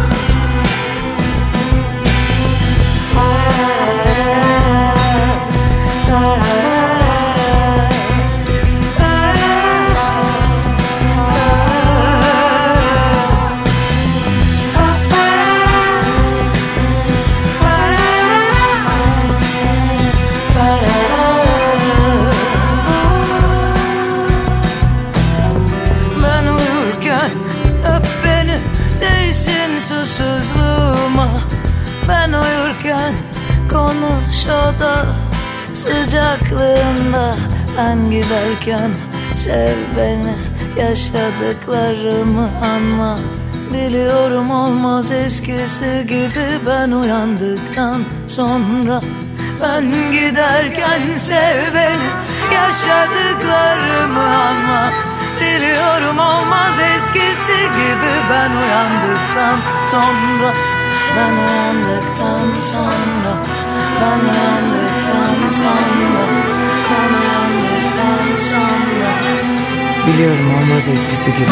susuzluğuma. 29.91 31.27
Ben 32.07 32.33
uyurken 32.33 33.13
konuş 33.69 34.45
o 34.45 34.79
sıcaklığında 35.81 37.35
Ben 37.77 38.11
giderken 38.11 38.91
sev 39.35 39.77
beni. 39.97 40.35
Yaşadıklarımı 40.79 42.49
anma. 42.75 43.17
Biliyorum 43.73 44.51
olmaz 44.51 45.11
eskisi 45.11 46.05
gibi 46.07 46.47
ben 46.67 46.91
uyandıktan 46.91 48.03
sonra. 48.27 49.01
Ben 49.61 49.83
giderken 50.11 51.17
sev 51.17 51.73
beni. 51.75 52.09
Yaşadıklarımı 52.53 54.35
anma. 54.35 54.89
Biliyorum 55.41 56.19
olmaz 56.19 56.75
eskisi 56.95 57.57
gibi 57.57 58.13
ben 58.29 58.51
uyandıktan 58.61 59.57
sonra. 59.91 60.53
Ben 61.17 61.31
uyandıktan 61.31 62.61
sonra. 62.71 63.33
Ben 64.01 64.19
uyandıktan 64.19 64.71
sonra 64.71 64.80
Ben 66.91 67.13
uyandıktan 67.21 68.39
sonra 68.49 69.11
Biliyorum 70.07 70.55
olmaz 70.55 70.87
eskisi 70.87 71.31
gibi. 71.31 71.51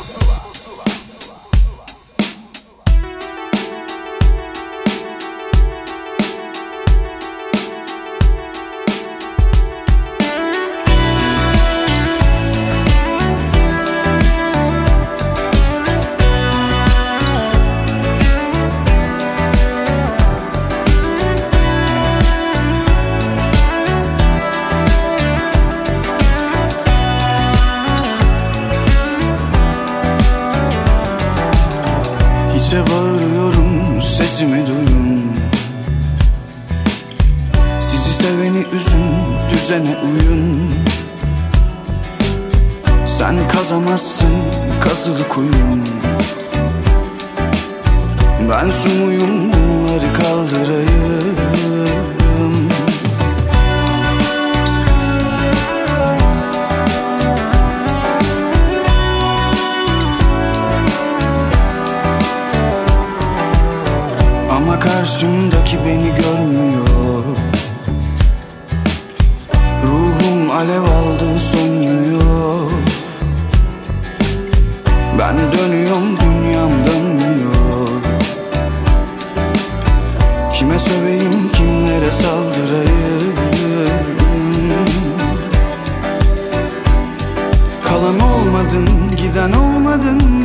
Ben 48.51 48.71
su 48.71 48.89
muyum 48.89 49.51
bunları 49.53 50.13
kaldırayım. 50.13 51.35
Ama 64.51 64.79
karşımdaki 64.79 65.77
beni 65.85 66.15
görmüyor. 66.15 67.23
Ruhum 69.83 70.51
alev 70.51 70.81
aldı 70.81 71.39
sönmüyor. 71.39 72.71
Ben 75.19 75.37
dönüyorum 75.37 75.80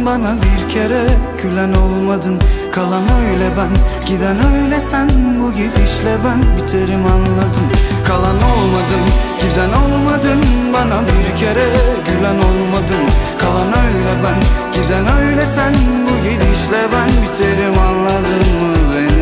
Bana 0.07 0.35
bir 0.43 0.69
kere 0.69 1.05
gülen 1.43 1.73
olmadın. 1.73 2.41
Kalan 2.73 3.03
öyle 3.03 3.51
ben 3.57 3.71
giden 4.07 4.37
öyle 4.55 4.81
sen. 4.81 5.11
Bu 5.43 5.53
gidişle 5.53 6.17
ben 6.25 6.57
biterim 6.57 7.07
anladın. 7.07 7.69
Kalan 8.07 8.37
olmadın 8.37 9.05
giden 9.41 9.73
olmadın. 9.83 10.45
Bana 10.75 11.03
bir 11.03 11.41
kere 11.41 11.67
gülen 12.09 12.39
olmadın. 12.49 13.05
Kalan 13.39 13.73
öyle 13.87 14.15
ben 14.25 14.39
giden 14.73 15.19
öyle 15.19 15.47
sen. 15.47 15.75
Bu 16.09 16.17
gidişle 16.23 16.83
ben 16.93 17.09
biterim 17.23 17.79
anladın 17.79 18.47
mı 18.63 18.95
beni 18.95 19.16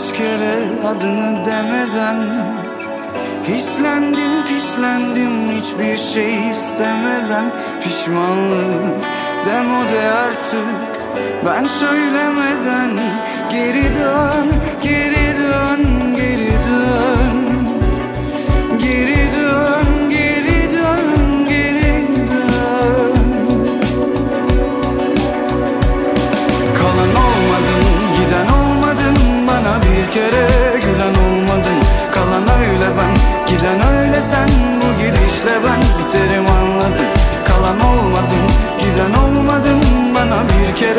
kaç 0.00 0.18
kere 0.18 0.54
adını 0.86 1.44
demeden 1.44 2.16
Hislendim 3.44 4.44
pislendim 4.48 5.50
hiçbir 5.50 5.96
şey 5.96 6.50
istemeden. 6.50 7.44
Pişmanlık 7.82 9.00
demode 9.46 10.10
artık. 10.10 10.66
Ben 11.46 11.64
söylemeden 11.66 12.90
Geri 13.50 13.94
dön, 13.94 14.46
geri 14.82 15.38
dön, 15.38 15.99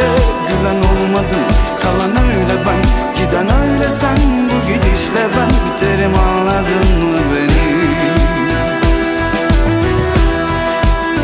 kere 0.01 0.57
gülen 0.57 0.75
olmadın 0.75 1.43
Kalan 1.81 2.25
öyle 2.25 2.65
ben, 2.65 2.81
giden 3.17 3.49
öyle 3.61 3.89
sen 3.89 4.17
Bu 4.45 4.67
gidişle 4.67 5.27
ben 5.37 5.49
biterim 5.49 6.13
anladın 6.15 7.03
mı 7.03 7.17
beni 7.35 7.61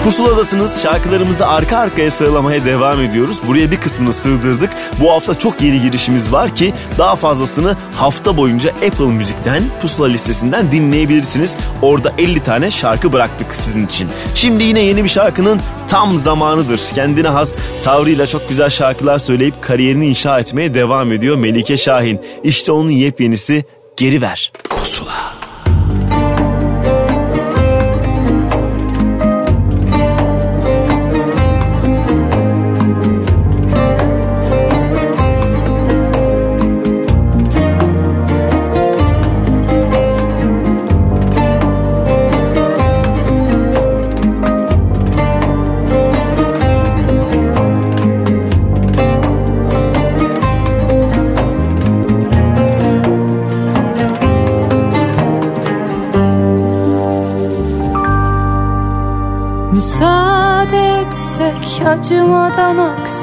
Pusuladasınız. 0.04 0.84
Şarkılarımızı 0.84 1.48
arka 1.48 1.78
arkaya 1.78 2.12
sıralamaya 2.12 2.66
devam 2.66 3.02
ediyoruz. 3.02 3.42
Buraya 3.48 3.72
bir 3.72 3.80
kısmını 3.80 4.14
sığdırdık. 4.14 4.70
Bu 5.00 5.12
hafta 5.12 5.36
çok 5.36 5.62
yeni 5.62 5.82
girişimiz 5.82 6.32
var 6.32 6.56
ki 6.56 6.74
daha 6.98 7.16
fazlasını 7.16 7.76
hafta 7.96 8.38
boyunca 8.38 8.72
Apple 8.72 9.06
Müzik'ten 9.06 9.64
Pusula 9.82 10.08
listesinden 10.08 10.72
dinleyebilirsiniz. 10.72 11.56
Orada 11.82 12.14
50 12.18 12.44
tane 12.44 12.72
şarkı 12.72 13.14
bıraktık 13.14 13.56
sizin 13.56 13.86
için. 13.86 14.10
Şimdi 14.36 14.64
yine 14.64 14.80
yeni 14.80 15.04
bir 15.04 15.10
şarkının 15.10 15.60
tam 15.88 16.18
zamanıdır. 16.18 16.82
Kendine 16.96 17.28
has 17.28 17.58
tavrıyla 17.82 18.28
çok 18.28 18.50
güzel 18.50 18.70
şarkılar 18.70 19.18
söyleyip 19.20 19.62
kariyerini 19.64 20.08
inşa 20.08 20.40
etmeye 20.40 20.74
devam 20.74 21.12
ediyor 21.12 21.36
Melike 21.36 21.78
Şahin. 21.78 22.22
İşte 22.44 22.72
onun 22.72 22.90
yepyenisi 22.90 23.66
Geri 23.98 24.22
Ver. 24.22 24.52
Pusula. 24.70 25.17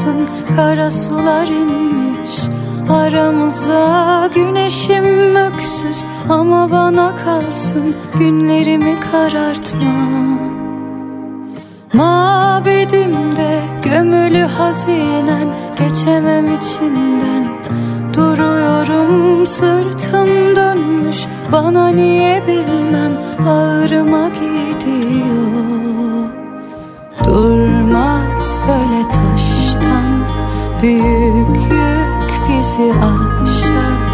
Aksın 0.04 0.28
Kara 0.56 0.90
sular 0.90 1.46
inmiş. 1.46 2.40
Aramıza 2.90 4.30
Güneşim 4.34 5.36
öksüz 5.36 6.04
ama 6.28 6.70
bana 6.70 7.12
kalsın 7.24 7.94
Günlerimi 8.18 8.96
karartma. 9.12 9.94
Mabedimde 11.92 13.60
gömülü 13.82 14.42
hazinen 14.42 15.48
Geçemem 15.78 16.44
içinden. 16.44 17.44
Duruyorum 18.14 19.46
sırtım 19.46 20.56
dönmüş 20.56 21.26
Bana 21.52 21.88
niye 21.88 22.42
bilmem 22.46 23.12
ağrıma 23.48 24.28
gidiyor 24.28 25.73
Büyük 30.84 31.72
yük 31.72 32.48
bizi 32.48 32.92
aşar 32.92 34.04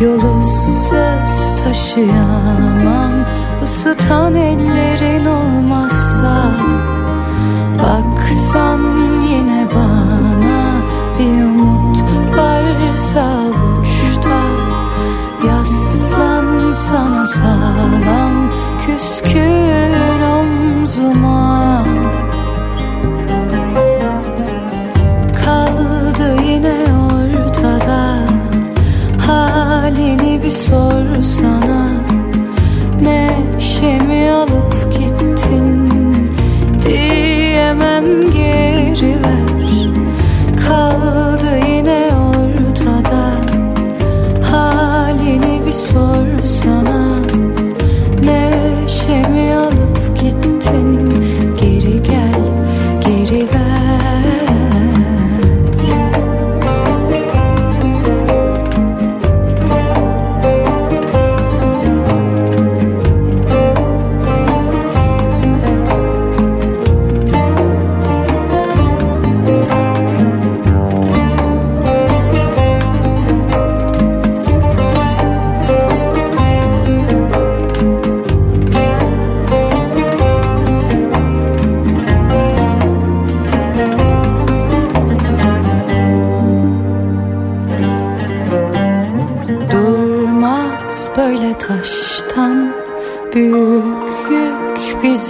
Yolu 0.00 0.42
söz 0.88 1.62
taşıyamam. 1.64 3.12
Isıtan 3.64 4.34
ellerin 4.34 5.26
olmazsa 5.26 6.44
Baksan 7.78 8.80
yine 9.28 9.66
bana. 9.74 10.62
Bir 11.18 11.44
umut 11.44 12.02
varsa 13.02 13.26
uçta 13.82 14.40
Yaslan 15.48 16.72
sana 16.72 17.26
sağlam 17.26 18.50
küskün 18.86 19.92
omzuma 20.22 21.71
halini 29.92 30.42
bir 30.42 30.50
sorsana 30.50 31.88
Neşemi 33.02 34.30
alıp 34.30 34.51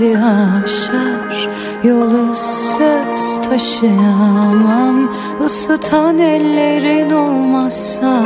bizi 0.03 0.19
aşar 0.19 1.49
Yolu 1.85 2.35
söz 2.79 3.49
taşıyamam. 3.49 5.09
Isıtan 5.47 6.19
ellerin 6.19 7.11
olmazsa 7.11 8.23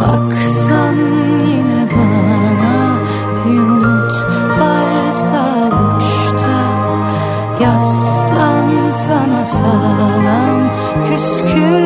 Baksan 0.00 0.94
yine 1.48 1.88
bana. 1.92 2.98
Bir 3.44 3.58
umut 3.58 4.12
varsa 4.60 5.68
uçta 5.98 6.58
Yaslan 7.60 8.90
sana 8.90 9.44
sağlam. 9.44 10.70
Küskün 11.08 11.85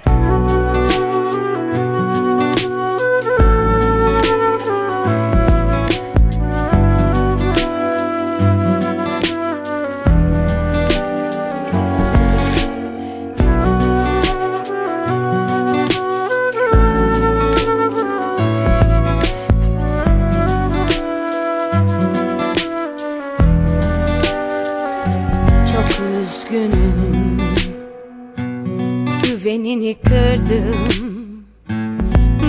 Kırdım. 30.47 31.45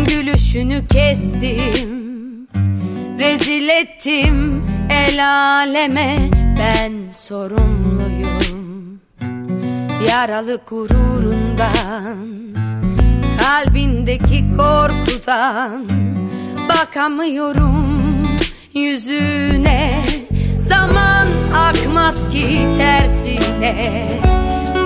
Gülüşünü 0.09 0.87
kestim. 0.87 2.49
Rezil 3.19 3.69
ettim 3.69 4.65
el 4.91 5.29
aleme. 5.29 6.17
Ben 6.59 6.93
sorumluyum. 7.13 9.01
Yaralı 10.09 10.61
gururundan 10.71 12.17
Kalbindeki 13.39 14.45
korkudan 14.57 15.87
Bakamıyorum 16.69 18.23
yüzüne. 18.75 20.03
Zaman 20.61 21.29
akmaz 21.55 22.29
ki 22.29 22.61
tersine. 22.77 24.09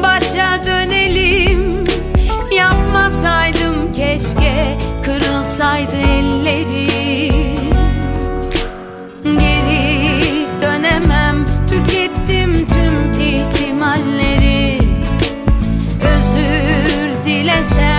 Başa 0.02 0.64
dönelim 0.64 1.45
Yapmasaydım 2.66 3.92
keşke 3.92 4.78
Kırılsaydı 5.02 5.96
ellerim. 5.96 7.70
Geri 9.22 10.46
dönemem 10.62 11.44
Tükettim 11.68 12.66
tüm 12.68 13.20
ihtimalleri. 13.20 14.78
Özür 16.02 17.24
dilesem 17.24 17.95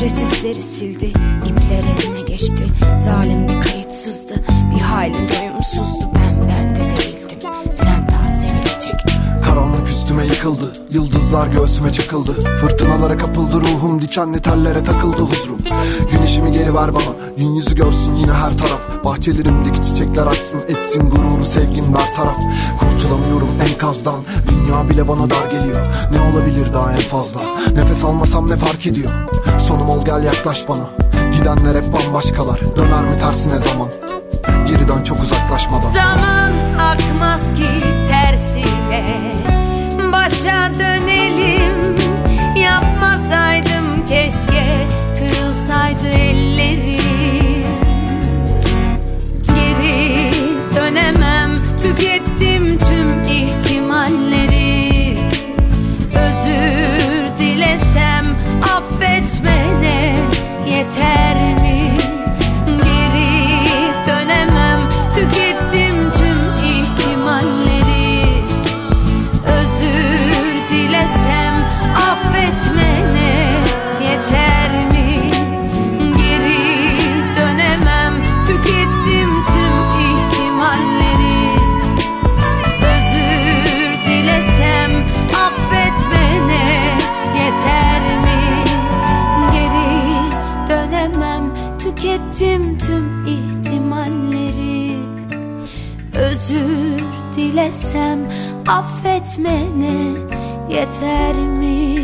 Önce 0.00 0.14
sesleri 0.14 0.62
sildi, 0.62 1.06
ipler 1.46 1.84
eline 1.98 2.20
geçti. 2.20 2.66
Zalim 2.96 3.48
bir 3.48 3.60
kayıtsızdı, 3.60 4.34
bir 4.74 4.80
hayli 4.80 5.14
doyumsuzdu. 5.14 6.10
Ben 6.14 6.48
bende 6.48 6.80
de 6.80 6.99
Üstüme 10.20 10.34
yıkıldı. 10.34 10.72
Yıldızlar 10.90 11.46
göğsüme 11.46 11.92
çakıldı 11.92 12.32
Fırtınalara 12.60 13.16
kapıldı 13.16 13.60
ruhum 13.60 14.02
Dikenli 14.02 14.40
tellere 14.40 14.82
takıldı 14.82 15.22
huzurum. 15.22 15.58
Güneşimi 16.12 16.52
geri 16.52 16.74
ver 16.74 16.94
bana. 16.94 17.36
Gün 17.36 17.54
yüzü 17.54 17.74
görsün 17.74 18.14
yine 18.14 18.32
her 18.32 18.58
taraf. 18.58 19.04
Bahçelerimdeki 19.04 19.82
çiçekler 19.82 20.26
açsın 20.26 20.60
Etsin 20.68 21.10
gururu 21.10 21.44
sevgin 21.44 21.94
ver 21.94 22.14
taraf. 22.16 22.36
Kurtulamıyorum 22.80 23.48
enkazdan. 23.70 24.24
Dünya 24.50 24.90
bile 24.90 25.08
bana 25.08 25.30
dar 25.30 25.50
geliyor. 25.50 25.92
Ne 26.12 26.20
olabilir 26.20 26.72
daha 26.72 26.92
en 26.92 26.98
fazla? 26.98 27.40
Nefes 27.74 28.04
almasam 28.04 28.50
ne 28.50 28.56
fark 28.56 28.86
ediyor? 28.86 29.10
Sonum 29.68 29.88
ol 29.88 30.04
gel 30.04 30.24
yaklaş 30.24 30.68
bana. 30.68 30.90
Gidenler 31.32 31.82
hep 31.82 31.92
bambaşkalar. 31.92 32.60
Döner 32.76 33.04
mi 33.04 33.18
tersine 33.20 33.58
zaman? 33.58 33.88
Geri 34.68 34.88
dön 34.88 35.02
çok 35.04 35.20
uzaklaşmadan. 35.22 35.88
Zaman 35.88 36.52
akmaz 36.78 37.54
ki 37.54 37.68
tersine 38.08 39.59
Başa 40.40 40.74
dönelim. 40.74 41.96
Yapmasaydım 42.56 44.06
keşke 44.08 44.86
Kırılsaydı 45.18 46.08
ellerim. 46.08 47.66
Geri 49.46 50.30
dönemem 50.76 51.56
Tükettim 51.82 52.78
tüm 52.78 53.22
ihtimalleri. 53.36 55.18
Özür 56.14 57.38
dilesem 57.38 58.24
affetmene 58.62 60.16
yeter 60.66 61.62
mi? 61.62 61.69
Dilesem 97.70 98.18
affetmene 98.68 100.18
yeter 100.70 101.34
mi? 101.34 101.96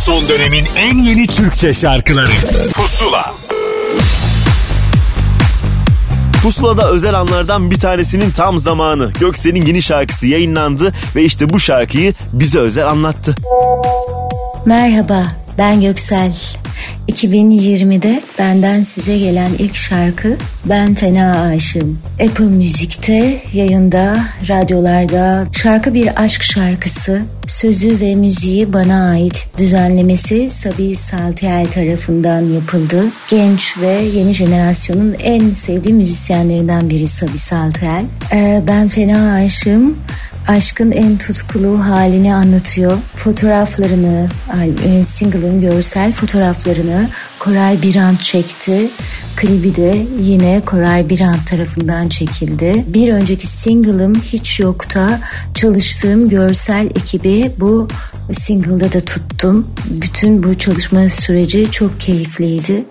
Son 0.00 0.28
dönemin 0.28 0.64
en 0.76 0.98
yeni 0.98 1.26
Türkçe 1.26 1.74
şarkıları 1.74 2.30
Pusula 2.74 3.34
Pusula'da 6.42 6.90
özel 6.90 7.14
anlardan 7.14 7.70
bir 7.70 7.80
tanesinin 7.80 8.30
tam 8.30 8.58
zamanı. 8.58 9.12
Göksel'in 9.20 9.66
yeni 9.66 9.82
şarkısı 9.82 10.26
yayınlandı 10.26 10.92
ve 11.16 11.22
işte 11.22 11.50
bu 11.50 11.60
şarkıyı 11.60 12.14
bize 12.32 12.58
özel 12.58 12.88
anlattı. 12.88 13.34
Merhaba, 14.66 15.22
ben 15.58 15.80
Göksel. 15.80 16.36
2020'de 17.08 18.20
benden 18.38 18.82
size 18.82 19.18
gelen 19.18 19.50
ilk 19.58 19.76
şarkı 19.76 20.36
Ben 20.64 20.94
Fena 20.94 21.42
Aşığım. 21.42 21.98
Apple 22.28 22.44
Müzik'te, 22.44 23.40
yayında, 23.52 24.24
radyolarda 24.48 25.46
şarkı 25.52 25.94
bir 25.94 26.22
aşk 26.22 26.42
şarkısı. 26.42 27.22
Sözü 27.46 28.00
ve 28.00 28.14
müziği 28.14 28.72
bana 28.72 29.10
ait. 29.10 29.46
Düzenlemesi 29.58 30.50
Sabi 30.50 30.96
Saltiel 30.96 31.66
tarafından 31.66 32.42
yapıldı. 32.42 33.04
Genç 33.28 33.78
ve 33.78 33.92
yeni 33.92 34.32
jenerasyonun 34.32 35.16
en 35.22 35.52
sevdiği 35.52 35.94
müzisyenlerinden 35.94 36.90
biri 36.90 37.08
Sabi 37.08 37.38
Saltiel. 37.38 38.04
Ee, 38.32 38.62
ben 38.68 38.88
Fena 38.88 39.34
Aşığım 39.34 39.96
aşkın 40.48 40.92
en 40.92 41.18
tutkulu 41.18 41.78
halini 41.86 42.34
anlatıyor. 42.34 42.98
Fotoğraflarını, 43.14 44.28
e, 44.84 45.02
single'ın 45.02 45.60
görsel 45.60 46.12
fotoğraflarını 46.12 47.08
Koray 47.38 47.82
Birant 47.82 48.22
çekti. 48.22 48.90
Klibi 49.36 49.76
de 49.76 50.06
yine 50.22 50.60
Koray 50.66 51.08
Birant 51.08 51.46
tarafından 51.46 52.08
çekildi. 52.08 52.84
Bir 52.86 53.12
önceki 53.12 53.46
single'ım 53.46 54.14
Hiç 54.14 54.60
Yok'ta 54.60 55.20
çalıştığım 55.54 56.28
görsel 56.28 56.86
ekibi 56.86 57.52
bu 57.60 57.88
single'da 58.32 58.92
da 58.92 59.00
tuttum. 59.00 59.66
Bütün 59.90 60.42
bu 60.42 60.58
çalışma 60.58 61.08
süreci 61.08 61.70
çok 61.70 62.00
keyifliydi. 62.00 62.84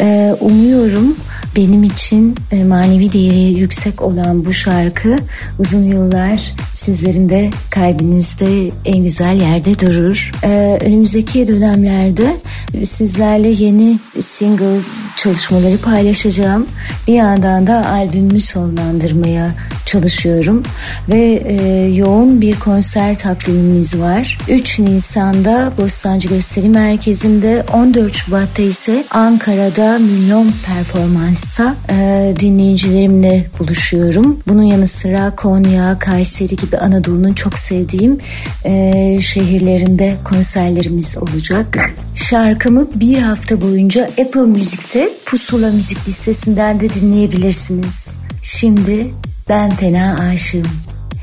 Ee, 0.00 0.36
umuyorum 0.40 1.16
benim 1.56 1.82
için 1.82 2.36
e, 2.52 2.64
manevi 2.64 3.12
değeri 3.12 3.58
yüksek 3.58 4.02
olan 4.02 4.44
bu 4.44 4.52
şarkı 4.52 5.16
uzun 5.58 5.82
yıllar 5.82 6.54
sizlerin 6.72 7.28
de 7.28 7.50
kalbinizde 7.70 8.70
en 8.84 9.04
güzel 9.04 9.40
yerde 9.40 9.78
durur. 9.78 10.32
Ee, 10.44 10.78
önümüzdeki 10.80 11.48
dönemlerde 11.48 12.36
sizlerle 12.84 13.48
yeni 13.48 13.77
single 14.20 14.80
çalışmaları 15.16 15.78
paylaşacağım. 15.78 16.66
Bir 17.06 17.12
yandan 17.12 17.66
da 17.66 17.86
albümümü 17.86 18.40
sonlandırmaya 18.40 19.54
çalışıyorum 19.88 20.62
ve 21.08 21.42
e, 21.46 21.86
yoğun 21.94 22.40
bir 22.40 22.58
konser 22.58 23.18
takvimimiz 23.18 23.98
var. 23.98 24.38
3 24.48 24.78
Nisan'da 24.78 25.72
Bostancı 25.78 26.28
Gösteri 26.28 26.68
Merkezi'nde 26.68 27.64
14 27.72 28.14
Şubat'ta 28.14 28.62
ise 28.62 29.04
Ankara'da 29.10 29.98
milyon 29.98 30.52
performansta 30.66 31.74
e, 31.90 32.34
dinleyicilerimle 32.40 33.46
buluşuyorum. 33.58 34.40
Bunun 34.48 34.62
yanı 34.62 34.86
sıra 34.86 35.36
Konya, 35.36 35.98
Kayseri 35.98 36.56
gibi 36.56 36.78
Anadolu'nun 36.78 37.32
çok 37.32 37.58
sevdiğim 37.58 38.18
e, 38.64 39.18
şehirlerinde 39.20 40.14
konserlerimiz 40.24 41.18
olacak. 41.18 41.92
Şarkımı 42.14 42.88
bir 42.94 43.18
hafta 43.18 43.60
boyunca 43.60 43.67
Apple 43.68 44.40
Müzik'te 44.40 45.08
Pusula 45.26 45.70
Müzik 45.72 46.08
listesinden 46.08 46.80
de 46.80 46.90
dinleyebilirsiniz. 46.90 48.18
Şimdi 48.42 49.14
ben 49.48 49.76
fena 49.76 50.18
aşığım. 50.32 50.68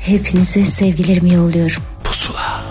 Hepinize 0.00 0.66
sevgilerimi 0.66 1.34
yolluyorum. 1.34 1.82
Pusula. 2.04 2.62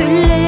külleri 0.00 0.39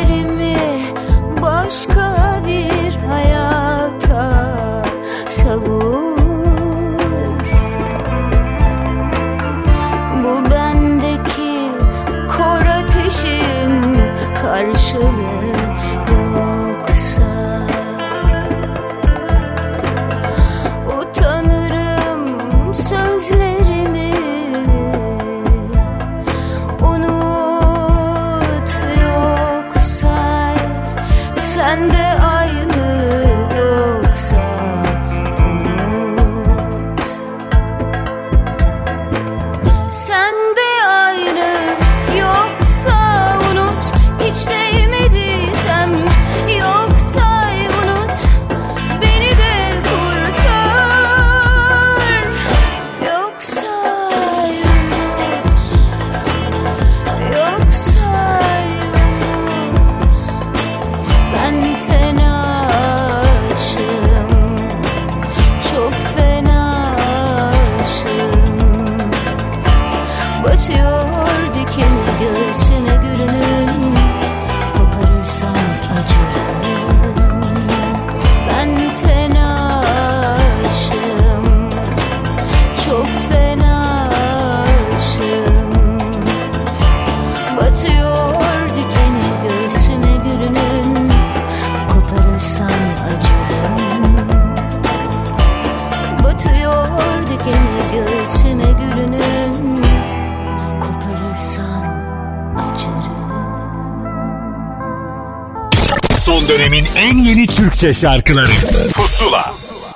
Türkçe 107.82 108.00
şarkıları. 108.00 108.46
Pusula. 108.94 109.54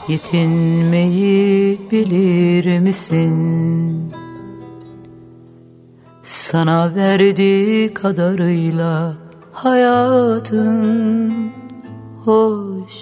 Yetinmeyi 0.08 1.80
bilir 1.92 2.78
misin? 2.78 4.12
Sana 6.22 6.94
verdiği 6.94 7.94
kadarıyla 7.94 9.14
hayatın 9.52 11.52
hoş 12.24 12.94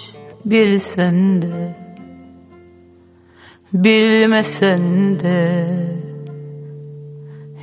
bilsen 0.45 1.41
de 1.41 1.75
bilmesen 3.73 5.19
de. 5.19 5.65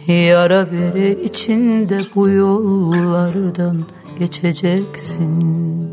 Yara 0.06 0.72
bere 0.72 1.12
içinde 1.12 2.00
bu 2.14 2.28
yollardan 2.28 3.84
geçeceksin 4.18 5.91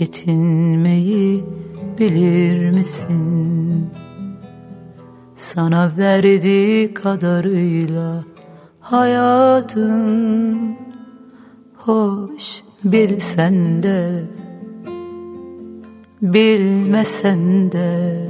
yetinmeyi 0.00 1.44
bilir 1.98 2.70
misin? 2.70 3.90
Sana 5.36 5.92
verdiği 5.98 6.94
kadarıyla 6.94 8.24
hayatın 8.80 10.76
hoş 11.76 12.62
bilsen 12.84 13.82
de 13.82 14.24
bilmesen 16.22 17.72
de 17.72 18.26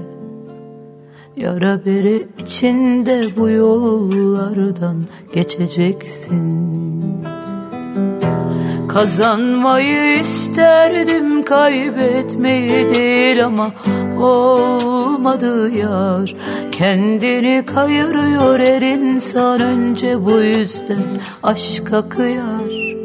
yara 1.36 1.84
bere 1.84 2.22
içinde 2.38 3.36
bu 3.36 3.50
yollardan 3.50 5.06
geçeceksin. 5.32 7.39
Kazanmayı 8.92 10.20
isterdim 10.20 11.42
kaybetmeyi 11.42 12.94
değil 12.94 13.44
ama 13.44 13.72
olmadı 14.18 15.70
yar. 15.70 16.34
Kendini 16.72 17.64
kayırıyor 17.66 18.58
her 18.58 18.82
insan 18.82 19.60
önce 19.60 20.24
bu 20.24 20.40
yüzden 20.40 21.02
aşka 21.42 22.08
kıyar. 22.08 22.96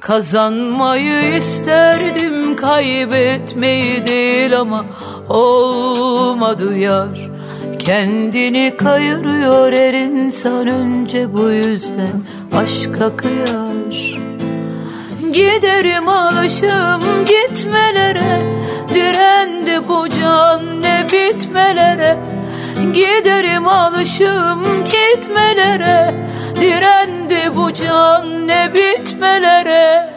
Kazanmayı 0.00 1.36
isterdim 1.36 2.56
kaybetmeyi 2.56 4.06
değil 4.06 4.60
ama 4.60 4.84
olmadı 5.28 6.78
yar. 6.78 7.30
Kendini 7.78 8.74
kayırıyor 8.76 9.72
her 9.72 9.94
insan 9.94 10.66
önce 10.66 11.32
bu 11.32 11.50
yüzden 11.50 12.22
aşka 12.52 13.16
kıyar 13.16 14.29
Giderim 15.32 16.08
alışım 16.08 17.24
gitmelere. 17.24 18.42
Direndi 18.94 19.88
bu 19.88 20.08
can 20.08 20.82
ne 20.82 21.06
bitmelere. 21.12 22.18
Giderim 22.94 23.68
alışım 23.68 24.84
gitmelere. 24.84 26.14
Direndi 26.60 27.56
bu 27.56 27.72
can 27.72 28.48
ne 28.48 28.74
bitmelere 28.74 30.10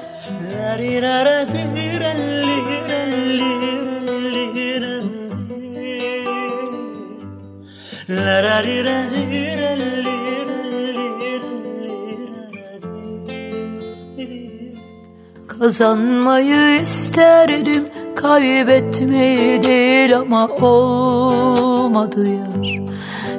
Kazanmayı 15.64 16.82
isterdim 16.82 17.88
kaybetmeyi 18.16 19.64
değil 19.64 20.18
ama 20.18 20.47
olmadı 20.47 22.28
yar. 22.28 22.82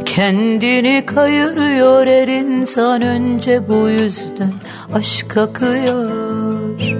Kendini 0.06 1.06
kayırıyor 1.06 2.06
her 2.06 2.28
insan 2.28 3.02
önce 3.02 3.68
bu 3.68 3.88
yüzden 3.88 4.52
aşka 4.94 5.52
kıyar. 5.52 6.96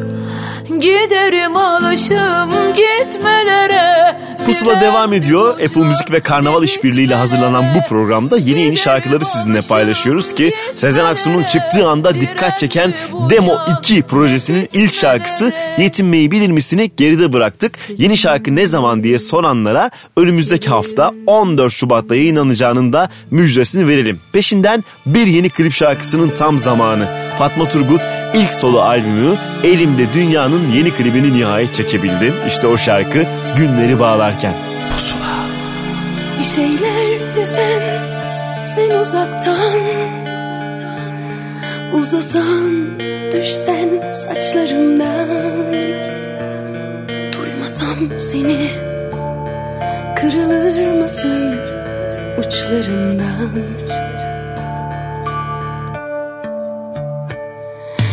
Giderim 0.69 1.57
alışım 1.57 2.51
gitmelere 2.77 4.17
Pusula 4.47 4.81
devam 4.81 5.13
ediyor. 5.13 5.61
Apple 5.61 5.85
Müzik 5.85 6.13
ve 6.13 6.21
Karnaval 6.21 6.63
işbirliğiyle 6.63 7.15
hazırlanan 7.15 7.75
bu 7.75 7.89
programda 7.89 8.37
yeni 8.37 8.61
yeni 8.61 8.77
şarkıları 8.77 9.25
sizinle 9.25 9.61
paylaşıyoruz 9.61 10.35
ki 10.35 10.55
Sezen 10.75 11.05
Aksu'nun 11.05 11.43
çıktığı 11.43 11.89
anda 11.89 12.15
dikkat 12.15 12.59
çeken 12.59 12.95
Demo 13.31 13.53
2 13.79 14.03
projesinin 14.03 14.69
ilk 14.73 14.95
şarkısı 14.95 15.53
Yetinmeyi 15.79 16.31
Bilir 16.31 16.51
Misin'i 16.51 16.91
geride 16.97 17.33
bıraktık. 17.33 17.79
Yeni 17.99 18.17
şarkı 18.17 18.57
ne 18.57 18.67
zaman 18.67 19.03
diye 19.03 19.19
soranlara 19.19 19.91
önümüzdeki 20.17 20.69
hafta 20.69 21.13
14 21.27 21.73
Şubat'ta 21.73 22.17
yayınlanacağının 22.17 22.93
da 22.93 23.09
müjdesini 23.31 23.89
verelim. 23.89 24.21
Peşinden 24.33 24.85
bir 25.07 25.27
yeni 25.27 25.49
klip 25.49 25.73
şarkısının 25.73 26.29
tam 26.29 26.59
zamanı. 26.59 27.24
Fatma 27.39 27.69
Turgut 27.69 28.01
ilk 28.35 28.53
solo 28.53 28.81
albümü 28.81 29.37
Elimde 29.65 30.13
Dünya'nın 30.15 30.73
yeni 30.73 30.91
klibini 30.91 31.33
nihayet 31.33 31.75
çekebildi. 31.75 32.33
İşte 32.47 32.67
o 32.67 32.77
şarkı 32.77 33.27
Günleri 33.57 34.01
Bağlarken. 34.01 34.53
Pusula. 34.91 35.35
Bir 36.39 36.45
şeyler 36.45 37.37
desen 37.37 37.83
sen 38.65 38.91
uzaktan 38.91 39.75
Uzasan 41.95 42.99
düşsen 43.33 43.89
saçlarımdan 44.13 45.73
Duymasam 47.33 48.21
seni 48.21 48.71
kırılır 50.17 51.01
mısın 51.01 51.57
uçlarından 52.39 53.51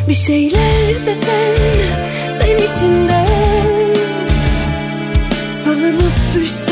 Bir 0.08 0.14
şeyler 0.14 1.06
desen 1.06 1.56
sen 2.40 2.58
içinden. 2.58 3.28
Salınıp 5.66 6.14
düşsen 6.34 6.71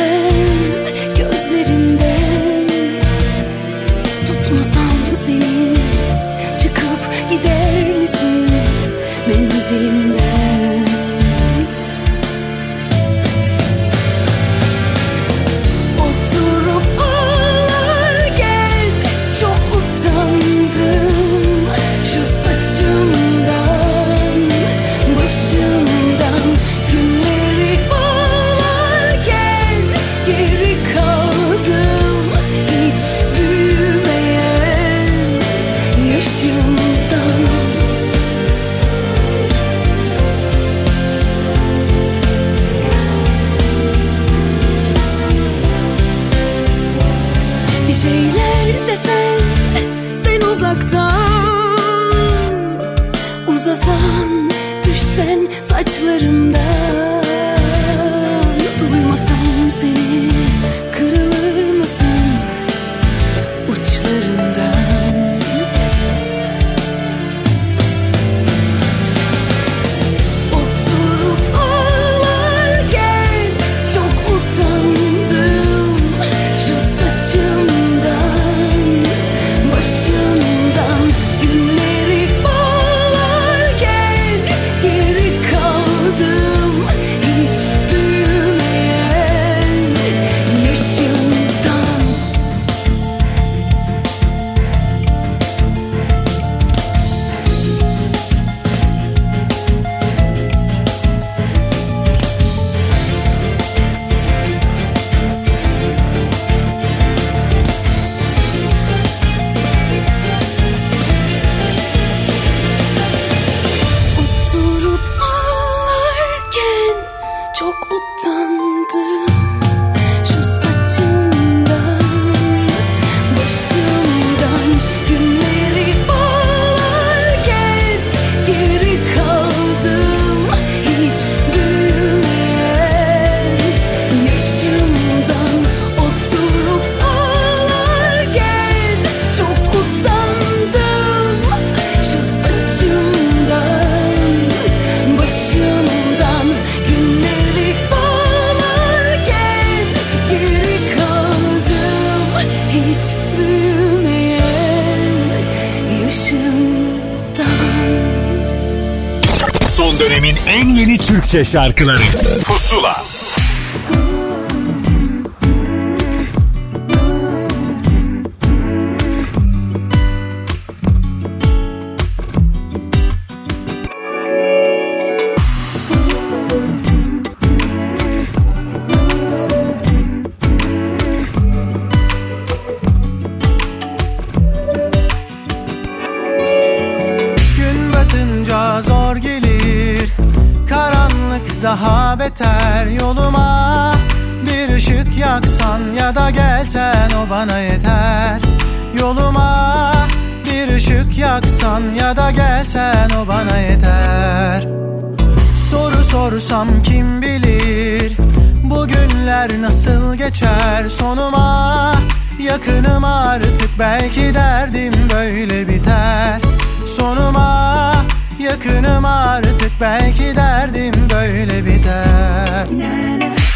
Türkçe 161.30 161.52
şarkıları. 161.52 162.02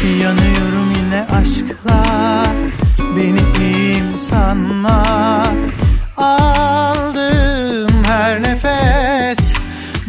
Yanıyorum 0.04 0.92
yine 0.96 1.26
aşkla 1.40 2.04
Beni 3.16 3.40
iyiyim 3.60 4.20
sanma 4.30 5.02
Aldığım 6.16 8.04
her 8.04 8.42
nefes 8.42 9.54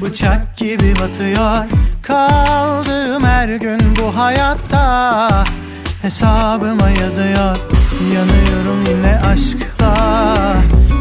Bıçak 0.01 0.57
gibi 0.57 0.93
batıyor. 1.01 1.65
Kaldığım 2.01 3.23
her 3.23 3.49
gün 3.55 3.79
bu 3.99 4.17
hayatta 4.17 5.43
Hesabıma 6.01 6.89
yazıyor. 6.89 7.57
Yanıyorum 8.15 8.85
yine 8.89 9.19
aşkla 9.19 9.95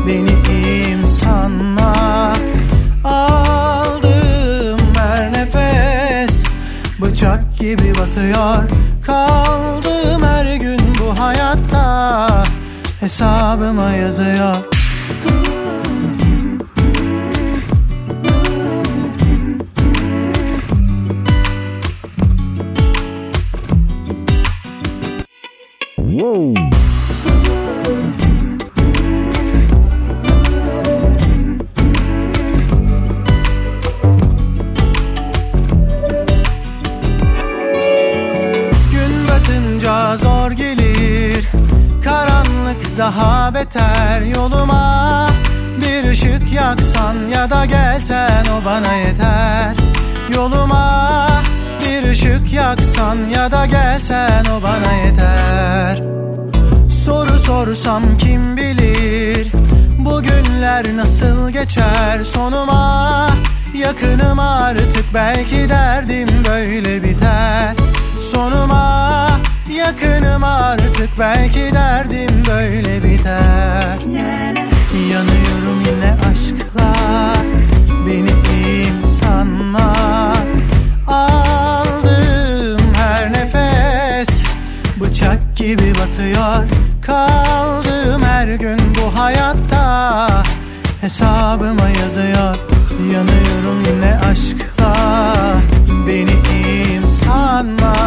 Beni 0.07 0.35
iyiyim 0.51 1.09
sanma 1.09 2.33
Aldığım 3.05 4.79
her 4.97 5.33
nefes 5.33 6.45
Bıçak 7.01 7.59
gibi 7.59 7.95
batıyor. 7.99 8.74
hesabıma 13.15 13.93
yazıyor. 13.93 14.74
Artık 71.05 71.19
belki 71.19 71.75
derdim 71.75 72.45
böyle 72.49 73.03
biter. 73.05 73.99
Yanıyorum 75.11 75.81
yine 75.87 76.17
aşkla 76.31 76.93
Beni 78.07 78.29
kim 78.29 79.11
sanma 79.21 79.93
Aldığım 81.07 82.95
her 82.95 83.33
nefes 83.33 84.45
Bıçak 85.01 85.57
gibi 85.57 85.93
batıyor. 85.95 86.69
Kaldığım 87.03 88.23
her 88.23 88.49
gün 88.55 88.79
bu 88.95 89.21
hayatta 89.21 90.29
Hesabıma 91.01 91.89
yazıyor. 92.03 92.57
Yanıyorum 93.13 93.85
yine 93.87 94.19
aşkla 94.31 94.95
Beni 96.07 96.43
kim 96.43 97.09
sanma 97.09 98.04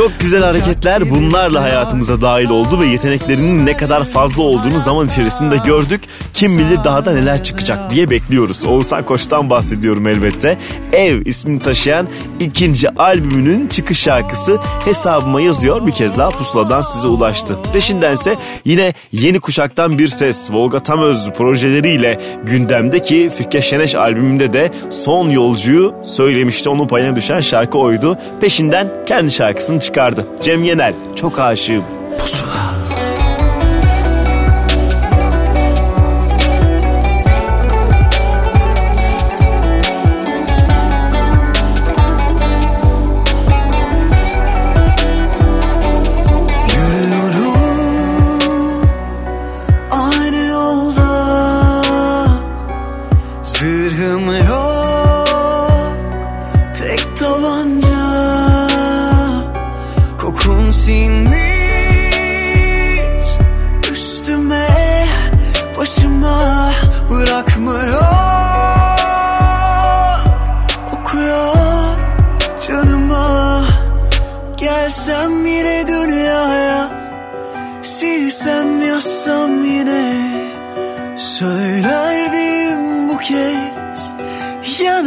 Çok 0.00 0.20
güzel 0.20 0.42
hareketler 0.42 1.10
bunlarla 1.10 1.62
hayatımıza 1.62 2.22
dahil 2.22 2.50
oldu 2.50 2.80
ve 2.80 2.86
yeteneklerinin 2.86 3.66
ne 3.66 3.76
kadar 3.76 4.04
fazla 4.04 4.42
olduğunu 4.42 4.78
zaman 4.78 5.08
içerisinde 5.08 5.56
gördük. 5.66 6.00
Kim 6.32 6.58
bilir 6.58 6.84
daha 6.84 7.04
da 7.04 7.12
neler 7.12 7.42
çıkacak 7.42 7.90
diye 7.90 8.10
bekliyoruz. 8.10 8.64
Oğuzhan 8.64 9.02
Koç'tan 9.02 9.50
bahsediyorum 9.50 10.06
elbette. 10.06 10.58
Ev 10.92 11.26
ismini 11.26 11.58
taşıyan 11.58 12.06
ikinci 12.40 12.90
albümünün 12.90 13.68
çıkış 13.68 13.98
şarkısı 13.98 14.58
hesabıma 14.84 15.40
yazıyor 15.40 15.86
bir 15.86 15.92
kez 15.92 16.18
daha 16.18 16.30
pusuladan 16.30 16.80
size 16.80 17.06
ulaştı. 17.06 17.58
Peşindense 17.72 18.36
yine 18.64 18.94
yeni 19.12 19.40
kuşaktan 19.40 19.98
bir 19.98 20.08
ses 20.08 20.50
Volga 20.52 20.82
Tamöz 20.82 21.30
projeleriyle 21.30 22.20
gündemdeki 22.42 23.30
Firke 23.38 23.62
Şeneş 23.62 23.94
albümünde 23.94 24.52
de 24.52 24.70
son 24.90 25.28
yolcuyu 25.28 25.94
söylemişti. 26.04 26.68
Onun 26.68 26.86
payına 26.86 27.16
düşen 27.16 27.40
şarkı 27.40 27.78
oydu. 27.78 28.18
Peşinden 28.40 28.88
kendi 29.06 29.30
şarkısını 29.30 29.78
çıkardı. 29.90 30.26
Cem 30.40 30.64
Yenel 30.64 30.94
çok 31.16 31.38
aşığım. 31.38 31.84
Pusula. 32.18 32.79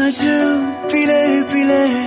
Yanacağım 0.04 0.62
bile 0.94 1.44
bile 1.54 2.03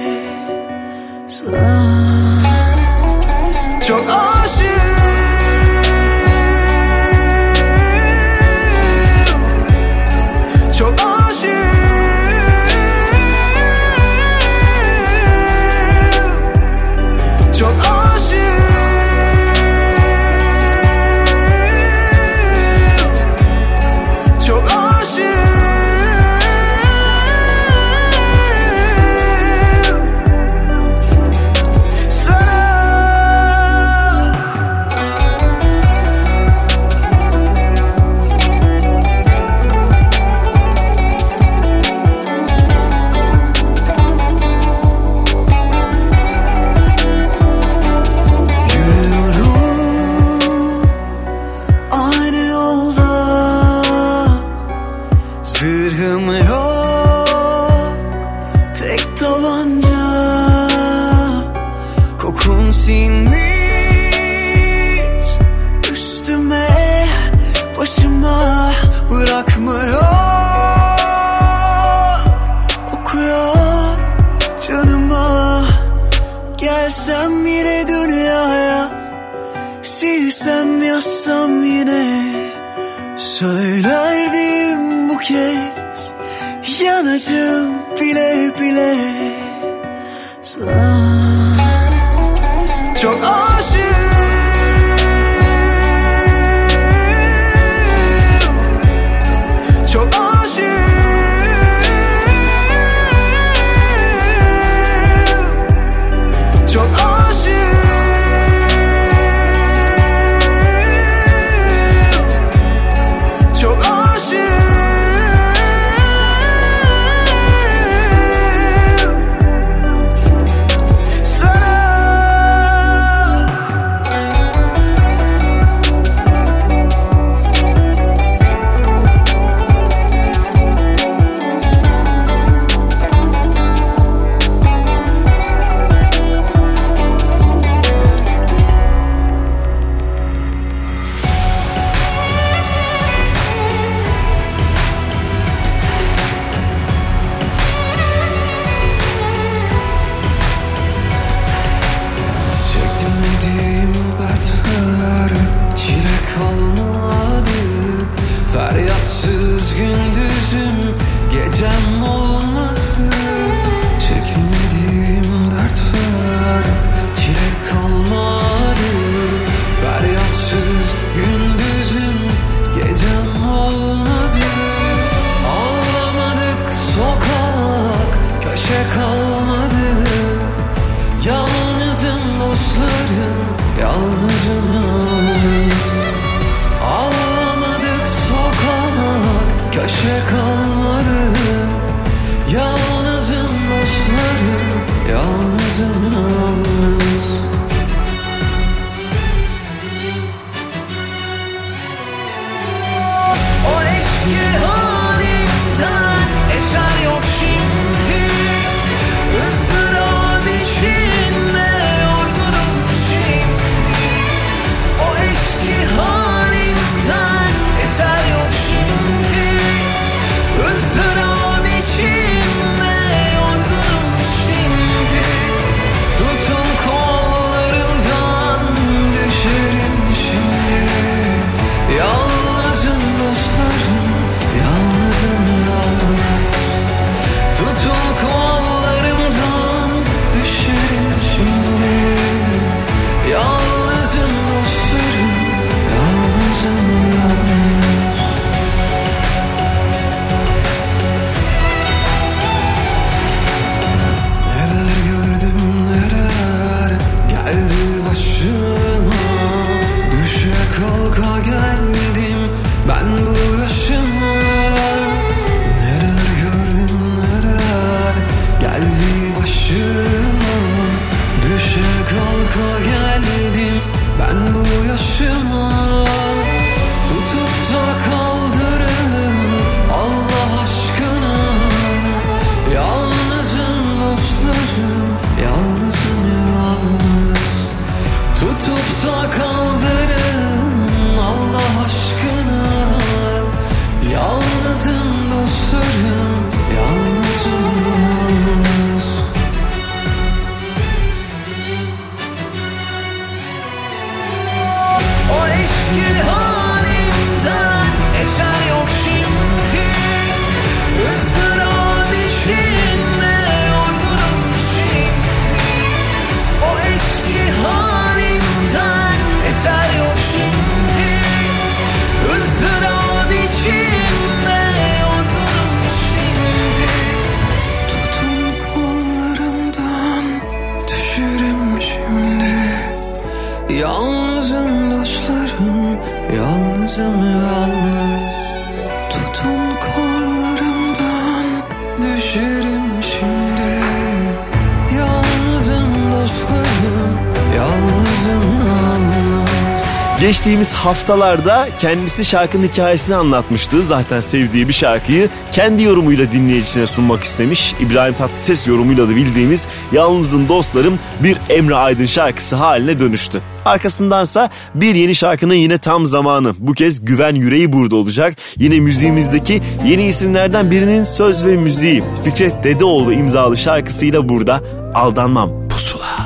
Geçtiğimiz 350.26 350.74
haftalarda 350.74 351.68
kendisi 351.78 352.24
şarkının 352.24 352.66
hikayesini 352.66 353.16
anlatmıştı. 353.16 353.82
Zaten 353.82 354.20
sevdiği 354.20 354.68
bir 354.68 354.72
şarkıyı 354.72 355.28
kendi 355.52 355.82
yorumuyla 355.82 356.32
dinleyicisine 356.32 356.86
sunmak 356.86 357.24
istemiş. 357.24 357.74
İbrahim 357.80 358.14
Tatlıses 358.14 358.68
yorumuyla 358.68 359.08
da 359.08 359.16
bildiğimiz 359.16 359.68
Yalnızım 359.92 360.48
Dostlarım 360.48 360.98
bir 361.22 361.38
Emre 361.48 361.74
Aydın 361.74 362.06
şarkısı 362.06 362.56
haline 362.56 362.98
dönüştü. 362.98 363.42
Arkasındansa 363.64 364.50
bir 364.74 364.94
yeni 364.94 365.14
şarkının 365.14 365.54
yine 365.54 365.78
tam 365.78 366.06
zamanı. 366.06 366.54
Bu 366.58 366.72
kez 366.72 367.04
Güven 367.04 367.34
Yüreği 367.34 367.72
burada 367.72 367.96
olacak. 367.96 368.36
Yine 368.56 368.80
müziğimizdeki 368.80 369.62
yeni 369.84 370.06
isimlerden 370.06 370.70
birinin 370.70 371.04
söz 371.04 371.44
ve 371.44 371.56
müziği 371.56 372.02
Fikret 372.24 372.64
Dedeoğlu 372.64 373.12
imzalı 373.12 373.56
şarkısıyla 373.56 374.28
burada 374.28 374.60
Aldanmam 374.94 375.68
Pusula. 375.68 376.16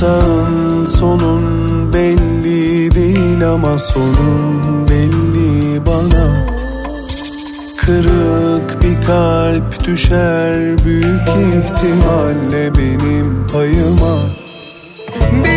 Sağın 0.00 0.86
sonun 0.86 1.53
belli 2.84 2.94
değil 2.94 3.48
ama 3.48 3.78
sonun 3.78 4.88
belli 4.88 5.86
bana. 5.86 6.46
Kırık 7.76 8.82
bir 8.82 9.06
kalp 9.06 9.84
düşer 9.84 10.84
büyük 10.84 11.28
ihtimalle 11.28 12.74
benim 12.74 13.46
payıma. 13.52 14.18
Bir 15.44 15.53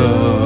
Oh. 0.00 0.37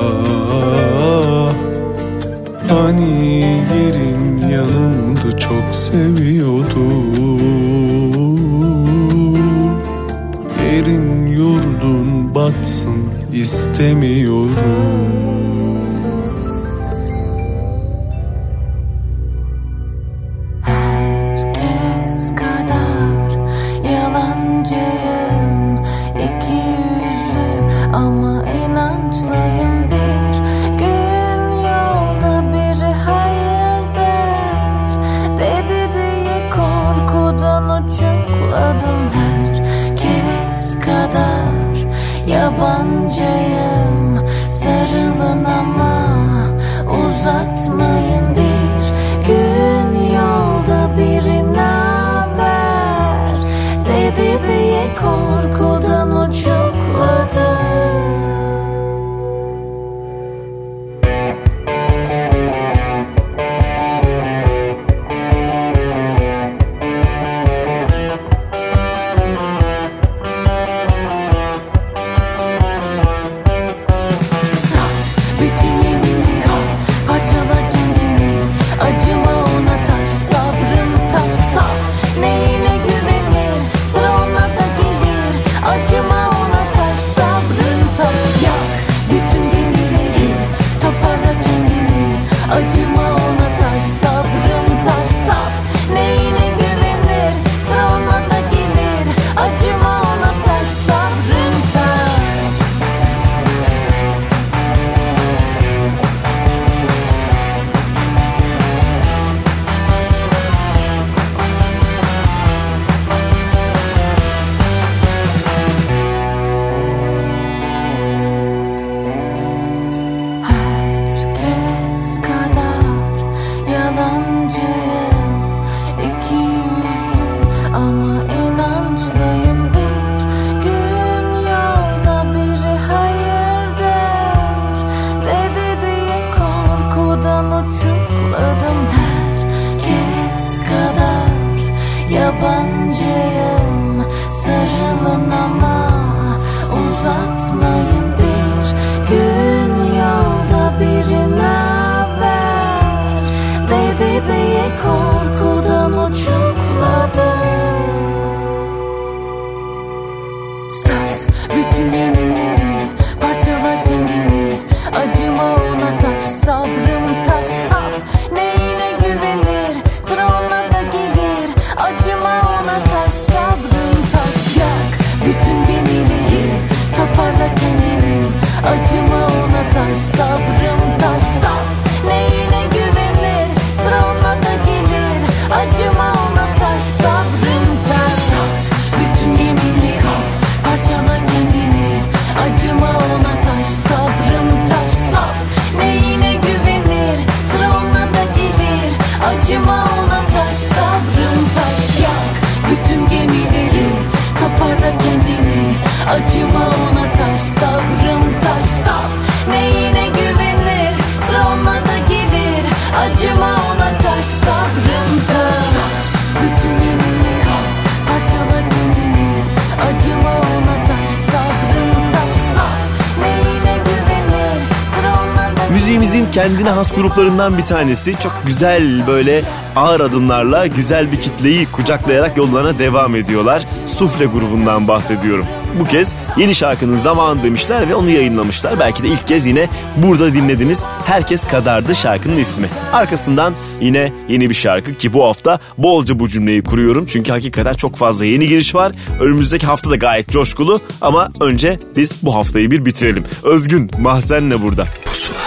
Deniz'in 226.12 226.32
kendine 226.32 226.70
has 226.70 226.94
gruplarından 226.94 227.58
bir 227.58 227.64
tanesi. 227.64 228.14
Çok 228.22 228.32
güzel 228.46 229.06
böyle 229.06 229.42
ağır 229.76 230.00
adımlarla 230.00 230.66
güzel 230.66 231.12
bir 231.12 231.20
kitleyi 231.20 231.66
kucaklayarak 231.66 232.36
yollarına 232.36 232.78
devam 232.78 233.16
ediyorlar. 233.16 233.66
Sufle 233.86 234.24
grubundan 234.24 234.88
bahsediyorum. 234.88 235.46
Bu 235.80 235.84
kez 235.84 236.16
yeni 236.36 236.54
şarkının 236.54 236.94
zamanı 236.94 237.42
demişler 237.42 237.88
ve 237.88 237.94
onu 237.94 238.10
yayınlamışlar. 238.10 238.80
Belki 238.80 239.02
de 239.02 239.08
ilk 239.08 239.26
kez 239.26 239.46
yine 239.46 239.68
burada 239.96 240.34
dinlediniz. 240.34 240.86
Herkes 241.06 241.46
kadardı 241.46 241.94
şarkının 241.94 242.36
ismi. 242.36 242.66
Arkasından 242.92 243.54
yine 243.80 244.12
yeni 244.28 244.50
bir 244.50 244.54
şarkı 244.54 244.94
ki 244.94 245.12
bu 245.12 245.24
hafta 245.24 245.58
bolca 245.78 246.18
bu 246.18 246.28
cümleyi 246.28 246.62
kuruyorum. 246.64 247.06
Çünkü 247.06 247.32
hakikaten 247.32 247.74
çok 247.74 247.96
fazla 247.96 248.24
yeni 248.24 248.46
giriş 248.46 248.74
var. 248.74 248.92
Önümüzdeki 249.20 249.66
hafta 249.66 249.90
da 249.90 249.96
gayet 249.96 250.28
coşkulu 250.28 250.80
ama 251.00 251.28
önce 251.40 251.78
biz 251.96 252.18
bu 252.22 252.34
haftayı 252.34 252.70
bir 252.70 252.84
bitirelim. 252.84 253.24
Özgün 253.44 253.90
Mahsen'le 253.98 254.62
burada. 254.62 254.86
Pusula. 255.04 255.38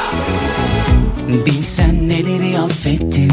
Bilsen 1.28 2.10
neleri 2.10 2.60
affettim. 2.60 3.32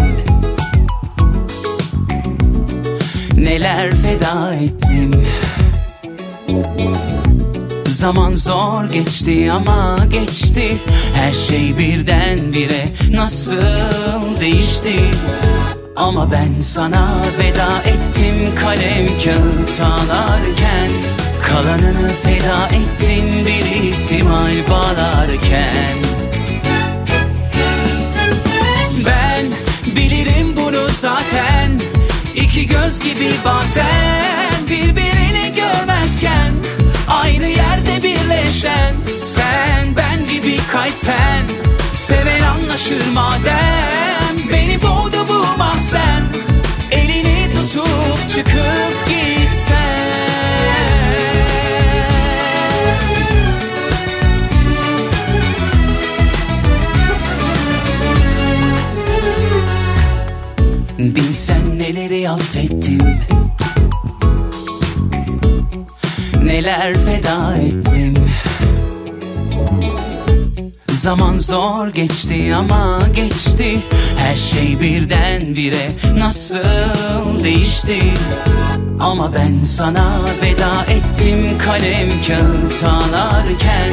Neler 3.37 3.95
feda 3.97 4.55
ettim. 4.55 5.25
Zaman 7.87 8.35
zor 8.35 8.85
geçti 8.93 9.53
ama 9.53 9.99
geçti. 10.11 10.77
Her 11.15 11.33
şey 11.33 11.79
birden 11.79 12.53
bire 12.53 12.89
nasıl 13.13 13.61
değişti? 14.41 14.95
Ama 15.97 16.33
ben 16.33 16.61
sana 16.61 17.09
veda 17.39 17.83
ettim 17.83 18.55
kalem 18.61 19.07
kağıt 19.07 19.81
alarken. 19.81 20.91
Kalanını 21.43 22.11
feda 22.23 22.67
ettin 22.67 23.47
bir 23.47 23.83
ihtimal 23.83 24.71
bağlarken. 24.71 26.12
Zaten. 31.03 31.81
İki 32.35 32.67
göz 32.67 33.01
gibi 33.01 33.31
bazen 33.45 34.69
birbirini 34.71 35.55
görmezken 35.55 36.53
Aynı 37.09 37.47
yerde 37.47 38.03
birleşen 38.03 38.95
Sen 39.17 39.97
ben 39.97 40.27
gibi 40.27 40.57
kalpten 40.73 41.45
Seven 41.95 42.43
anlaşır 42.43 43.11
madem. 43.15 44.51
Beni 44.53 44.83
boğdu 44.83 45.29
bu 45.29 45.59
mahzen. 45.59 46.23
Elini 46.91 47.49
tutup 47.55 48.29
çıkıp 48.29 49.12
Neler 66.53 66.95
feda 66.95 67.57
ettim. 67.57 68.15
Zaman 70.89 71.37
zor 71.37 71.89
geçti 71.89 72.55
ama 72.55 73.01
geçti. 73.15 73.79
Her 74.17 74.37
şey 74.37 74.81
birdenbire 74.81 75.91
nasıl 76.19 77.45
değişti? 77.45 77.99
Ama 79.01 79.35
ben 79.35 79.65
sana 79.65 80.05
veda 80.43 80.85
ettim 80.85 81.59
kalem 81.59 82.09
kağıt 82.27 82.85
ağlarken 82.85 83.93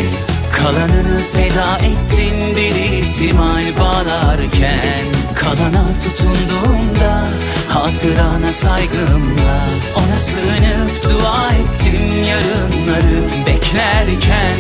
Kalanını 0.52 1.20
feda 1.34 1.78
ettin 1.78 2.56
bir 2.56 2.76
ihtimal 2.76 3.80
bağlarken. 3.80 5.06
Kalana 5.36 5.86
tutunduğumda 6.04 7.28
hatırana 7.70 8.54
saygımla 8.54 9.68
Ona 9.96 10.20
sığınıp 10.20 11.04
dua 11.04 11.52
ettim 11.52 12.24
yarınları 12.24 13.46
beklerken. 13.48 14.56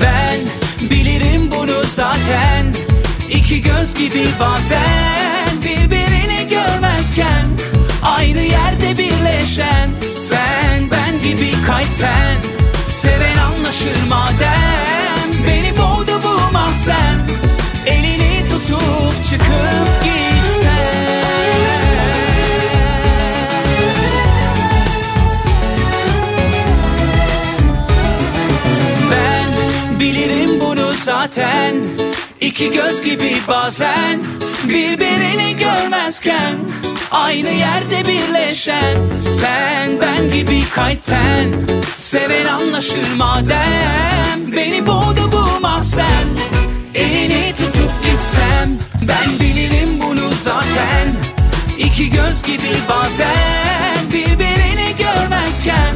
Ben 0.00 0.40
bilirim 0.90 1.50
bunu 1.50 1.84
zaten 1.84 2.74
İki 3.30 3.62
göz 3.62 3.94
gibi 3.94 4.26
bazen 4.40 5.62
birbirini 5.62 6.48
görmezken 6.48 7.46
Aynı 8.02 8.40
yerde 8.40 8.98
birleşen 8.98 9.90
sen 10.10 10.90
ben 10.90 11.22
gibi 11.22 11.52
kalpten. 11.66 12.36
Seven 12.88 13.36
anlaşır 13.36 14.06
madem 14.08 15.46
beni 15.46 15.78
boğdu 15.78 16.20
bu 16.24 16.52
mahzen. 16.52 17.18
Elini 17.86 18.23
tutup 18.66 19.24
çıkıp 19.30 20.04
zaten. 31.04 31.74
İki 32.40 32.72
göz 32.72 33.02
gibi 33.02 33.32
bazen. 33.48 34.24
Birbirini 34.64 35.56
görmezken 35.56 36.54
Aynı 37.10 37.48
yerde 37.48 38.08
birleşen. 38.08 38.96
Sen 39.18 40.00
ben 40.00 40.30
gibi 40.30 40.64
kalpten 40.74 41.52
Seven 41.94 42.46
anlaşır 42.46 43.14
madem. 43.16 44.52
Beni 44.56 44.86
boğdu 44.86 45.32
bu 45.32 45.60
mahzen 45.60 46.24
gitsem 48.34 48.78
Ben 49.08 49.40
bilirim 49.40 50.00
bunu 50.00 50.32
zaten. 50.32 51.08
İki 51.78 52.10
göz 52.10 52.42
gibi 52.42 52.70
bazen 52.88 54.12
Birbirini 54.12 54.96
görmezken 54.98 55.94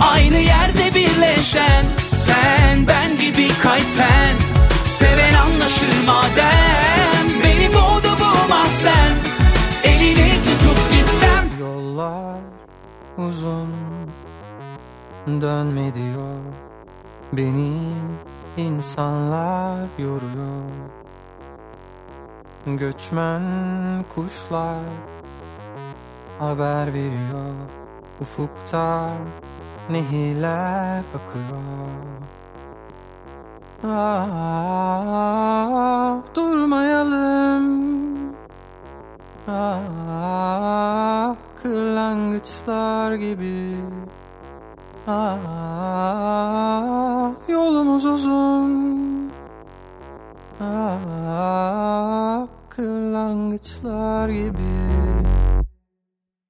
Aynı 0.00 0.36
yerde 0.36 0.94
birleşen 0.94 1.84
Sen 2.06 2.86
ben 2.88 3.18
gibi 3.18 3.48
kalpten. 3.62 4.36
Seven 4.84 5.34
anlaşır 5.34 6.06
madem 6.06 7.42
Beni 7.44 7.74
boğdu 7.74 8.08
bu 8.20 8.48
mahzen. 8.48 9.12
Elini 9.84 10.34
tutup 10.44 10.92
gitsem. 10.92 11.44
Yollar 11.60 12.36
uzun 13.18 13.68
dönme 15.26 15.94
diyor 15.94 16.38
Beni 17.32 17.72
insanlar 18.56 19.86
yoruyor 19.98 21.01
Göçmen 22.66 23.42
kuşlar 24.14 24.82
haber 26.38 26.94
veriyor. 26.94 27.54
Ufukta 28.20 29.10
nehirler 29.90 30.98
akıyor 30.98 31.58
Ah, 33.84 35.42
durmayalım. 36.34 37.66
Ah, 39.48 41.34
kırlangıçlar 41.62 43.14
gibi. 43.14 43.76
Ah, 45.06 45.30
yolumuz 47.48 48.04
uzun 48.04 48.92
Ah, 50.60 52.46
kırlangıçlar 52.68 54.28
gibi. 54.28 54.72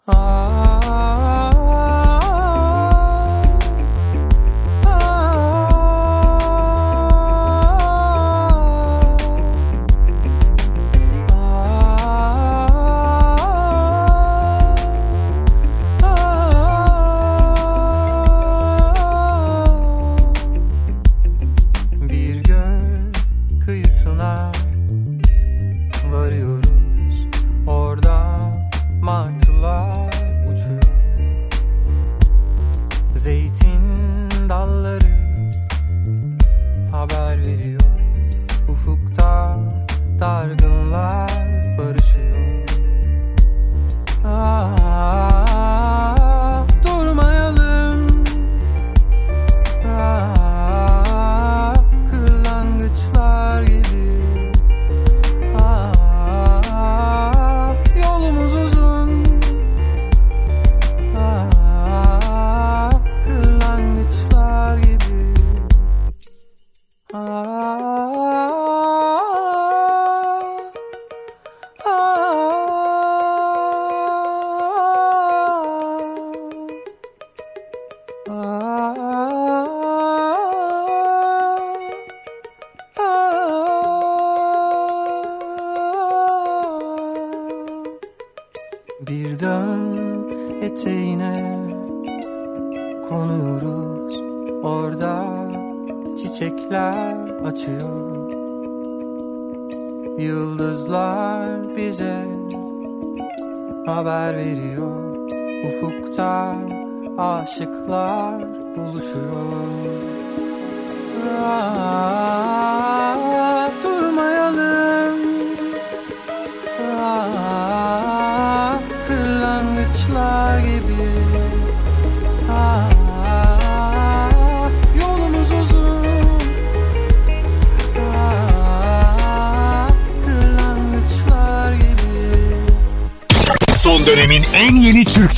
Ah, 0.06 2.01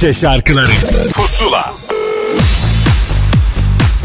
Türkçe 0.04 0.20
şarkıları 0.20 0.70
Pusula 1.12 1.72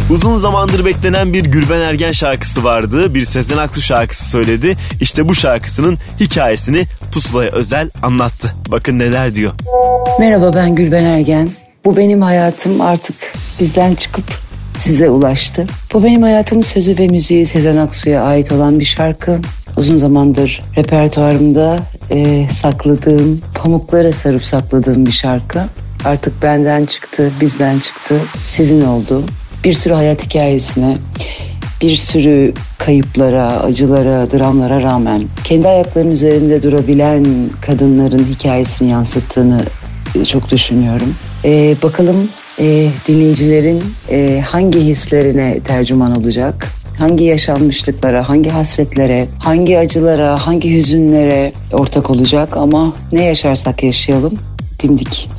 Uzun 0.09 0.35
zamandır 0.35 0.85
beklenen 0.85 1.33
bir 1.33 1.43
Gülben 1.43 1.79
Ergen 1.79 2.11
şarkısı 2.11 2.63
vardı. 2.63 3.15
Bir 3.15 3.25
Sezen 3.25 3.57
Aksu 3.57 3.81
şarkısı 3.81 4.29
söyledi. 4.29 4.77
İşte 5.01 5.27
bu 5.27 5.35
şarkısının 5.35 5.97
hikayesini 6.19 6.85
Pusula'ya 7.13 7.51
özel 7.51 7.89
anlattı. 8.03 8.53
Bakın 8.67 8.99
neler 8.99 9.35
diyor. 9.35 9.53
Merhaba 10.19 10.53
ben 10.55 10.75
Gülben 10.75 11.03
Ergen. 11.03 11.49
Bu 11.85 11.97
benim 11.97 12.21
hayatım 12.21 12.81
artık 12.81 13.15
bizden 13.59 13.95
çıkıp 13.95 14.25
size 14.77 15.09
ulaştı. 15.09 15.67
Bu 15.93 16.03
benim 16.03 16.21
hayatım 16.21 16.63
sözü 16.63 16.97
ve 16.97 17.07
müziği 17.07 17.45
Sezen 17.45 17.77
Aksu'ya 17.77 18.23
ait 18.23 18.51
olan 18.51 18.79
bir 18.79 18.85
şarkı. 18.85 19.39
Uzun 19.77 19.97
zamandır 19.97 20.61
repertuarımda 20.77 21.79
e, 22.11 22.47
sakladığım, 22.61 23.41
pamuklara 23.55 24.11
sarıp 24.11 24.45
sakladığım 24.45 25.05
bir 25.05 25.11
şarkı. 25.11 25.63
Artık 26.05 26.43
benden 26.43 26.85
çıktı, 26.85 27.31
bizden 27.41 27.79
çıktı, 27.79 28.15
sizin 28.45 28.85
oldu. 28.85 29.23
Bir 29.63 29.73
sürü 29.73 29.93
hayat 29.93 30.25
hikayesine, 30.25 30.97
bir 31.81 31.95
sürü 31.95 32.53
kayıplara, 32.77 33.47
acılara, 33.47 34.31
dramlara 34.31 34.81
rağmen 34.81 35.23
kendi 35.43 35.67
ayaklarının 35.67 36.11
üzerinde 36.11 36.63
durabilen 36.63 37.25
kadınların 37.61 38.23
hikayesini 38.23 38.89
yansıttığını 38.89 39.63
e, 40.15 40.25
çok 40.25 40.51
düşünüyorum. 40.51 41.15
E, 41.45 41.75
bakalım 41.83 42.29
e, 42.59 42.89
dinleyicilerin 43.07 43.83
e, 44.09 44.43
hangi 44.47 44.79
hislerine 44.79 45.59
tercüman 45.59 46.17
olacak? 46.19 46.67
Hangi 46.99 47.23
yaşanmışlıklara, 47.23 48.29
hangi 48.29 48.49
hasretlere, 48.49 49.27
hangi 49.39 49.79
acılara, 49.79 50.47
hangi 50.47 50.75
hüzünlere 50.75 51.53
ortak 51.73 52.09
olacak 52.09 52.57
ama 52.57 52.93
ne 53.11 53.23
yaşarsak 53.23 53.83
yaşayalım 53.83 54.33
dimdik 54.79 55.29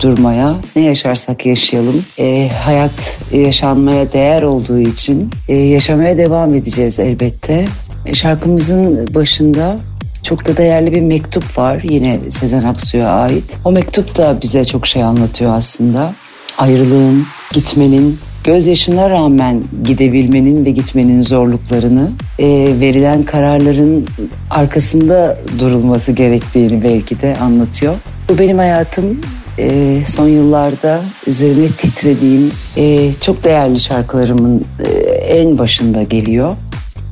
durmaya, 0.00 0.56
ne 0.76 0.82
yaşarsak 0.82 1.46
yaşayalım. 1.46 2.04
E, 2.18 2.50
hayat 2.64 3.18
yaşanmaya 3.32 4.12
değer 4.12 4.42
olduğu 4.42 4.78
için 4.78 5.30
e, 5.48 5.54
yaşamaya 5.54 6.18
devam 6.18 6.54
edeceğiz 6.54 6.98
elbette. 6.98 7.64
E, 8.06 8.14
şarkımızın 8.14 9.14
başında 9.14 9.76
çok 10.22 10.46
da 10.46 10.56
değerli 10.56 10.94
bir 10.94 11.00
mektup 11.00 11.58
var 11.58 11.80
yine 11.82 12.18
Sezen 12.30 12.62
Aksu'ya 12.62 13.08
ait. 13.08 13.58
O 13.64 13.72
mektup 13.72 14.16
da 14.16 14.38
bize 14.42 14.64
çok 14.64 14.86
şey 14.86 15.02
anlatıyor 15.02 15.54
aslında. 15.56 16.14
Ayrılığın, 16.58 17.26
gitmenin, 17.52 18.18
gözyaşına 18.44 19.10
rağmen 19.10 19.62
gidebilmenin 19.84 20.64
ve 20.64 20.70
gitmenin 20.70 21.22
zorluklarını, 21.22 22.10
e, 22.38 22.46
verilen 22.80 23.22
kararların 23.22 24.06
arkasında 24.50 25.38
durulması 25.58 26.12
gerektiğini 26.12 26.84
belki 26.84 27.20
de 27.20 27.36
anlatıyor. 27.36 27.94
Bu 28.28 28.38
benim 28.38 28.58
hayatım 28.58 29.20
e, 29.58 30.02
son 30.08 30.28
yıllarda 30.28 31.02
üzerine 31.26 31.68
titrediğim 31.68 32.52
e, 32.76 33.12
çok 33.20 33.44
değerli 33.44 33.80
şarkılarımın 33.80 34.64
e, 34.84 34.88
en 35.12 35.58
başında 35.58 36.02
geliyor. 36.02 36.56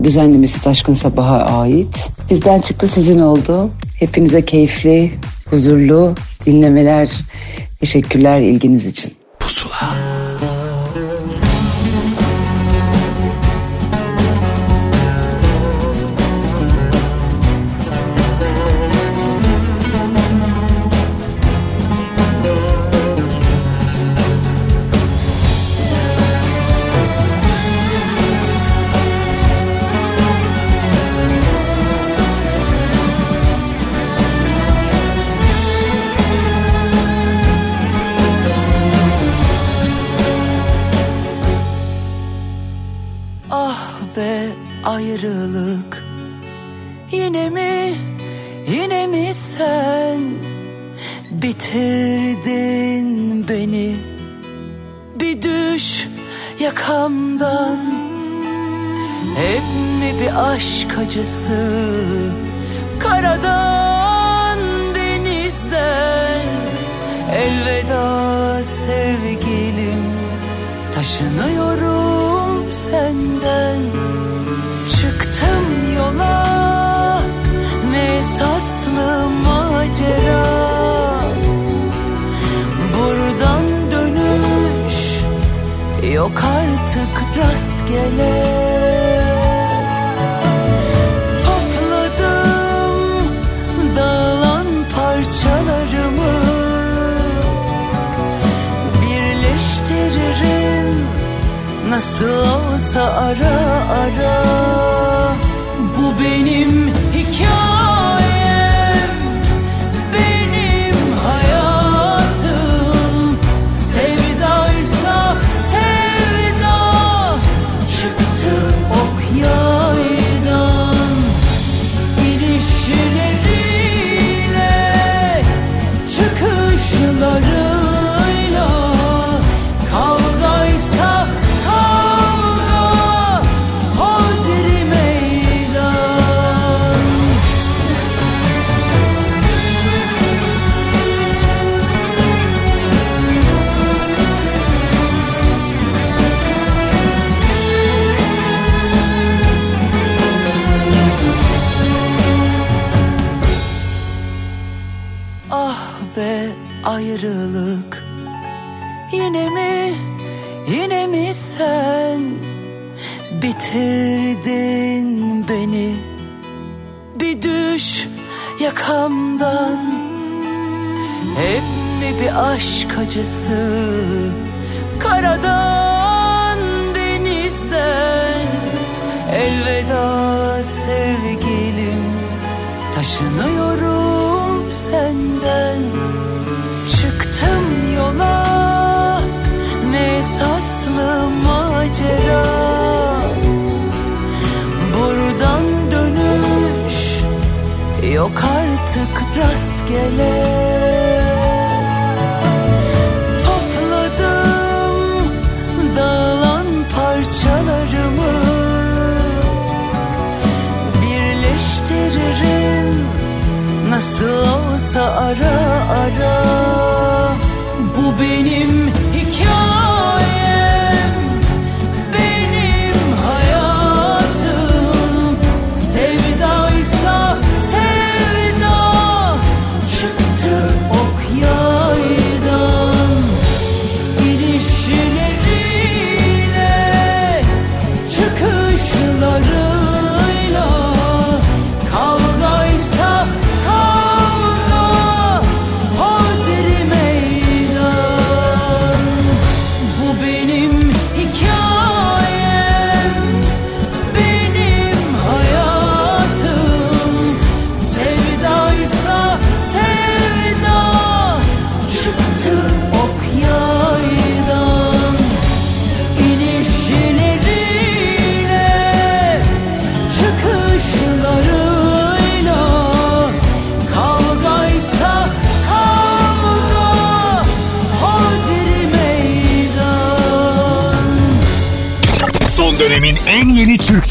Düzenlemesi 0.02 0.62
Taşkın 0.62 0.94
Sabah'a 0.94 1.60
ait. 1.60 2.08
Bizden 2.30 2.60
çıktı 2.60 2.88
sizin 2.88 3.20
oldu. 3.20 3.70
Hepinize 3.98 4.44
keyifli, 4.44 5.12
huzurlu 5.50 6.14
dinlemeler. 6.46 7.10
Teşekkürler 7.80 8.40
ilginiz 8.40 8.86
için. 8.86 9.14
Ah 9.80 10.13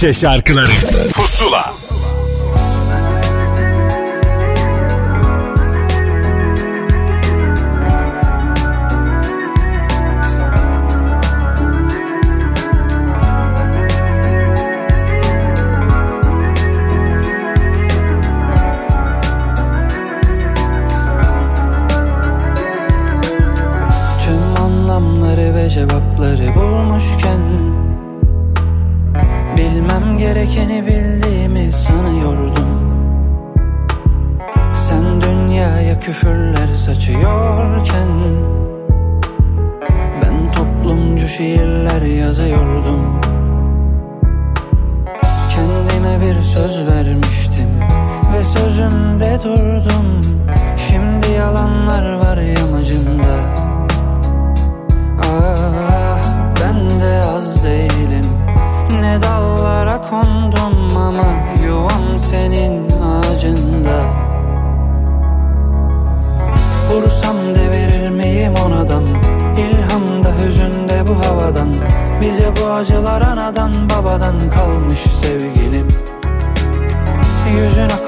Türkçe 0.03 0.19
şarkıları 0.21 1.12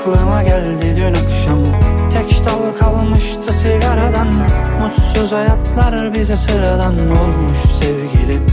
aklıma 0.05 0.43
geldi 0.43 0.95
dün 0.95 1.13
akşam. 1.13 1.59
Tek 2.13 2.45
dal 2.45 2.77
kalmıştı 2.79 3.53
sigaradan. 3.53 4.27
Mutsuz 4.81 5.31
hayatlar 5.31 6.13
bize 6.13 6.37
sıradan 6.37 6.93
olmuş 6.93 7.57
sevgilim. 7.81 8.45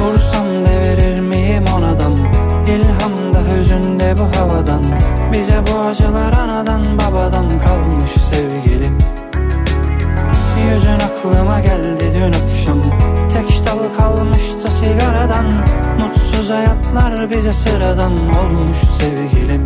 Vursam 0.00 0.46
devirir 0.46 1.20
miyim 1.20 1.64
onadan? 1.76 2.18
İlhamda 2.66 3.40
hüzünde 3.52 4.14
bu 4.18 4.38
havadan. 4.38 4.82
Bize 5.32 5.62
bu 5.72 5.80
acılar 5.80 6.32
anadan 6.32 6.98
babadan 6.98 7.46
kalmış 7.58 8.10
sevgilim 8.10 8.98
Yüzün 10.64 11.00
aklıma 11.00 11.60
geldi 11.60 12.12
dün 12.14 12.32
akşam. 12.32 12.82
Tek 13.32 13.66
dal 13.66 13.94
kalmıştı 13.96 14.70
sigaradan. 14.70 15.46
Mutsuz 16.00 16.50
hayatlar 16.50 17.30
bize 17.30 17.52
sıradan 17.52 18.12
olmuş 18.12 18.78
sevgilim 19.00 19.64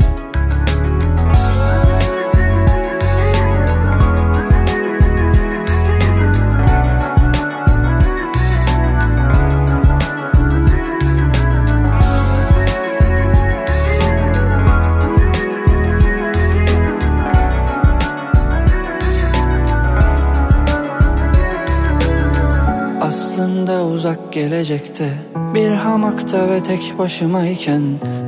uzak 24.04 24.32
gelecekte 24.32 25.08
Bir 25.54 25.70
hamakta 25.70 26.48
ve 26.48 26.62
tek 26.62 26.94
başımayken 26.98 27.82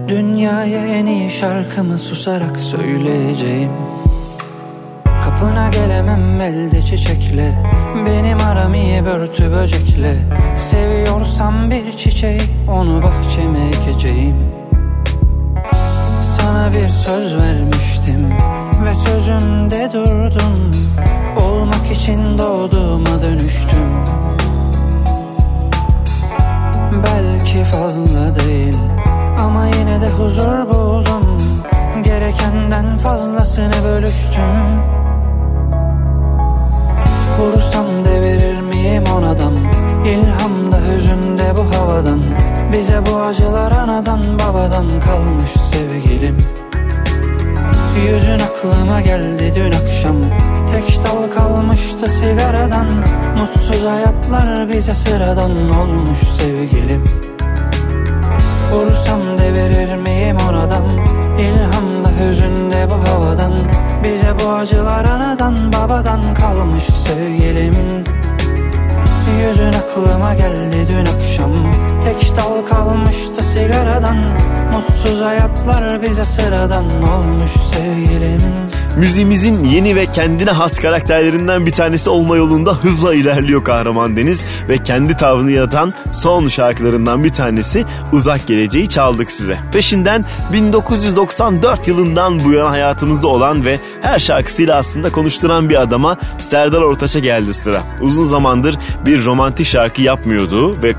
Dünyaya 0.08 0.86
en 0.86 1.06
iyi 1.06 1.30
şarkımı 1.30 1.98
susarak 1.98 2.56
söyleyeceğim. 2.56 3.70
Kapına 5.24 5.68
gelemem 5.68 6.40
elde 6.40 6.82
çiçekle 6.82 7.64
Benim 8.06 8.38
aram 8.40 8.74
iyi 8.74 9.06
börtü 9.06 9.50
böcekle. 9.50 10.16
Seviyorsam 10.70 11.70
bir 11.70 11.92
çiçeği 11.92 12.42
onu 12.72 13.02
bahçeme 13.02 13.68
ekeceğim. 13.68 14.36
Sana 16.38 16.72
bir 16.72 16.88
söz 16.88 17.36
vermiştim 17.36 18.30
ve 18.84 18.94
sözümde 18.94 19.90
durdum. 19.92 20.70
Olmak 21.40 21.90
için 21.90 22.38
doğduğuma 22.38 23.22
dönüştüm 23.22 24.06
Belki 27.56 27.70
fazla 27.70 28.34
değil. 28.34 28.76
Ama 29.40 29.66
yine 29.66 30.00
de 30.00 30.10
huzur 30.10 30.68
buldum. 30.68 31.42
Gerekenden 32.04 32.96
fazlasını 32.96 33.72
bölüştüm. 33.84 34.52
Vursam 37.38 37.86
devirir 38.04 38.60
miyim 38.60 39.04
onadan 39.16 39.54
İlhamda 40.06 40.76
hüzünde 40.76 41.56
bu 41.56 41.76
havadan. 41.76 42.22
Bize 42.72 43.00
bu 43.06 43.16
acılar 43.16 43.72
anadan 43.72 44.38
babadan 44.38 45.00
kalmış 45.00 45.50
sevgilim. 45.72 46.36
Yüzün 48.06 48.38
aklıma 48.38 49.00
geldi 49.00 49.52
dün 49.54 49.72
akşam. 49.72 50.16
Tek 50.72 51.00
dal 51.04 51.34
kalmıştı 51.34 52.08
sigaradan. 52.08 52.86
Mutsuz 53.38 53.84
hayatlar 53.84 54.68
bize 54.68 54.94
sıradan 54.94 55.70
olmuş 55.70 56.18
sevgilim 56.18 57.04
Vursam 58.72 59.38
devirir 59.38 59.96
miyim 59.96 60.36
oradan? 60.50 60.84
İlhamda 61.38 62.10
hüzünde 62.20 62.86
bu 62.90 63.08
havadan. 63.08 63.52
Bize 64.04 64.34
bu 64.38 64.52
acılar 64.52 65.04
anadan 65.04 65.72
babadan 65.72 66.34
kalmış 66.34 66.84
sevgilim. 66.84 68.04
Yüzün 69.40 69.72
aklıma 69.72 70.34
geldi 70.34 70.86
dün 70.88 71.06
akşam 71.06 71.50
Tek 72.20 72.36
dal 72.36 72.66
kalmıştı 72.66 73.42
sigaradan 73.52 74.16
Mutsuz 74.72 75.20
hayatlar 75.20 76.02
bize 76.02 76.24
sıradan 76.24 76.84
olmuş 76.84 77.50
sevgilim 77.72 78.40
Müziğimizin 78.96 79.64
yeni 79.64 79.96
ve 79.96 80.06
kendine 80.06 80.50
has 80.50 80.78
karakterlerinden 80.78 81.66
bir 81.66 81.70
tanesi 81.70 82.10
olma 82.10 82.36
yolunda 82.36 82.74
hızla 82.74 83.14
ilerliyor 83.14 83.64
Kahraman 83.64 84.16
Deniz 84.16 84.44
ve 84.68 84.82
kendi 84.82 85.16
tavrını 85.16 85.50
yaratan 85.50 85.94
son 86.12 86.48
şarkılarından 86.48 87.24
bir 87.24 87.32
tanesi 87.32 87.84
Uzak 88.12 88.46
Geleceği 88.46 88.88
çaldık 88.88 89.32
size. 89.32 89.58
Peşinden 89.72 90.24
1994 90.52 91.88
yılından 91.88 92.44
bu 92.44 92.52
yana 92.52 92.70
hayatımızda 92.70 93.28
olan 93.28 93.64
ve 93.64 93.78
her 94.02 94.18
şarkısıyla 94.18 94.76
aslında 94.76 95.12
konuşturan 95.12 95.70
bir 95.70 95.80
adama 95.80 96.16
Serdar 96.38 96.80
Ortaç'a 96.80 97.18
geldi 97.18 97.54
sıra. 97.54 97.82
Uzun 98.00 98.24
zamandır 98.24 98.78
bir 99.06 99.24
romantik 99.24 99.66
şarkı 99.66 100.02
yapmıyordu 100.02 100.82
ve 100.82 100.94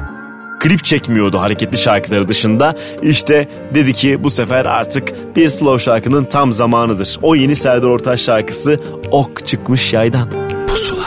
klip 0.60 0.86
çekmiyordu 0.86 1.40
hareketli 1.40 1.78
şarkıları 1.78 2.28
dışında. 2.28 2.76
İşte 3.02 3.48
dedi 3.74 3.94
ki 3.94 4.24
bu 4.24 4.30
sefer 4.30 4.66
artık 4.66 5.36
bir 5.36 5.50
slow 5.50 5.84
şarkının 5.84 6.24
tam 6.24 6.52
zamanıdır. 6.52 7.20
O 7.22 7.36
yeni 7.36 7.56
Serdar 7.56 7.88
Ortaç 7.88 8.20
şarkısı 8.22 8.80
Ok 9.12 9.46
Çıkmış 9.46 9.94
Yaydan. 9.94 10.30
Pusula. 10.68 11.07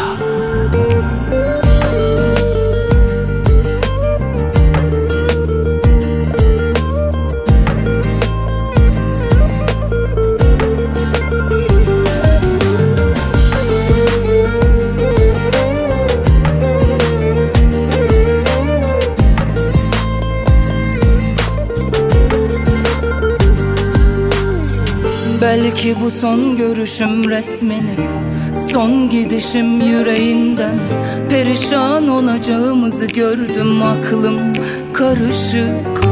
Son 26.21 26.57
görüşüm 26.57 27.31
resmini 27.31 27.97
Son 28.73 29.11
gidişim 29.11 29.81
yüreğinden. 29.81 30.75
Perişan 31.31 32.09
olacağımızı 32.09 33.07
gördüm 33.07 33.83
aklım 33.83 34.53
karışık. 34.93 36.05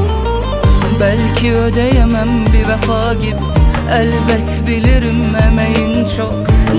Belki 1.01 1.53
ödeyemem 1.53 2.29
bir 2.53 2.69
vefa 2.69 3.15
gibi 3.15 3.45
Elbet 3.93 4.67
bilirim 4.67 5.25
emeğin 5.47 6.09
çok. 6.17 6.35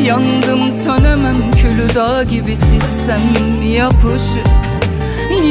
Yandım 0.05 0.71
sönemem 0.71 1.51
külü 1.61 1.95
dağ 1.95 2.23
gibi 2.23 2.57
silsem 2.57 3.61
yapışık? 3.73 4.47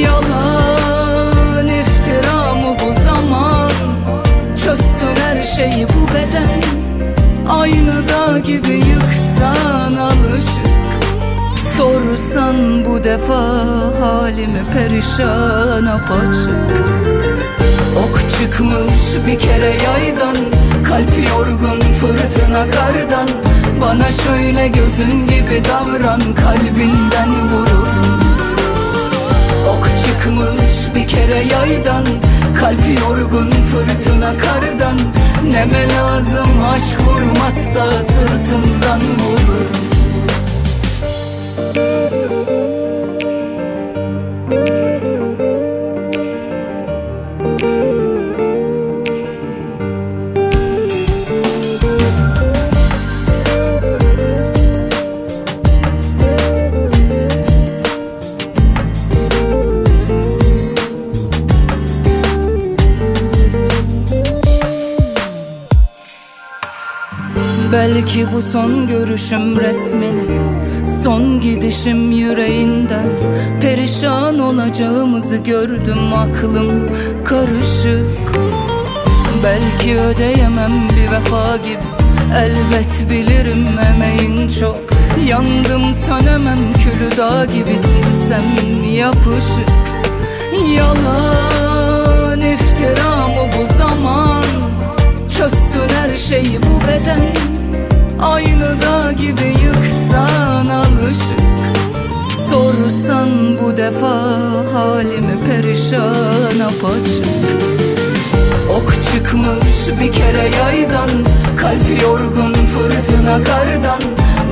Yalan 0.03 1.69
iftira 1.69 2.55
mı 2.55 2.77
bu 2.87 3.05
zaman 3.05 3.71
Çözsün 4.65 5.23
her 5.25 5.43
şeyi 5.43 5.87
bu 5.87 6.15
beden 6.15 6.88
Aynı 7.49 8.09
dağ 8.09 8.39
gibi 8.39 8.73
yıksan 8.73 9.95
alışık. 9.95 10.69
Sorsan 11.77 12.85
bu 12.85 13.05
defa 13.05 13.43
halimi 14.01 14.63
perişan 14.73 15.87
apaçık. 15.87 16.89
Ok 17.99 18.21
çıkmış 18.39 19.27
bir 19.27 19.39
kere 19.39 19.77
yaydan 19.85 20.37
Kalp 20.89 21.29
yorgun 21.29 21.81
fırtına 21.81 22.71
kardan. 22.71 23.29
Bana 23.81 24.13
şöyle 24.13 24.69
gözün 24.69 25.27
gibi 25.27 25.63
davran 25.65 26.21
Kalbinden 26.21 27.31
vururum 27.51 28.21
Ok 29.69 29.89
çıkmış 30.07 30.95
bir 30.95 31.09
kere 31.09 31.35
yaydan 31.35 32.05
Kalp 32.61 33.01
yorgun 33.01 33.51
fırtına 33.51 34.33
kardan 34.39 34.97
Neme 35.45 35.89
lazım 35.89 36.63
aşk 36.75 37.01
vurmazsa 37.01 38.03
sırtından 38.03 39.01
vurur 39.01 39.88
son 68.53 68.87
görüşüm 68.87 69.61
resmini 69.61 70.41
Son 71.03 71.41
gidişim 71.41 72.13
yüreğinden. 72.13 73.07
Perişan 73.61 74.39
olacağımızı 74.39 75.37
gördüm 75.37 76.13
aklım 76.17 76.91
karışık. 77.25 78.33
Belki 79.45 80.01
ödeyemem 80.01 80.73
bir 80.97 81.13
vefa 81.13 81.57
gibi 81.57 81.79
Elbet 82.37 83.11
bilirim 83.11 83.67
emeğin 83.95 84.51
çok. 84.61 84.81
Yandım 85.29 85.93
sönemem 86.07 86.59
külü 86.73 87.17
dağ 87.17 87.45
gibi 87.45 87.75
silsem 87.75 88.85
yapışık? 88.95 89.69
Yalan 90.77 92.41
iftira 92.41 93.29
mı 93.29 93.51
bu 93.59 93.79
zaman 93.79 94.45
Çözsün 95.39 95.89
her 96.01 96.17
şeyi 96.17 96.59
bu 96.63 96.89
beden 96.89 97.58
Aynı 98.21 98.83
dağ 98.83 99.13
gibi 99.13 99.55
yıksan 99.65 100.67
alışık. 100.67 101.41
Sorsan 102.51 103.29
bu 103.63 103.77
defa 103.77 104.15
halimi 104.73 105.39
perişan 105.47 106.61
apaçık. 106.65 107.27
Ok 108.71 108.93
çıkmış 109.13 110.01
bir 110.01 110.13
kere 110.13 110.51
yaydan 110.57 111.11
Kalp 111.57 112.03
yorgun 112.03 112.53
fırtına 112.53 113.45
kardan. 113.45 114.01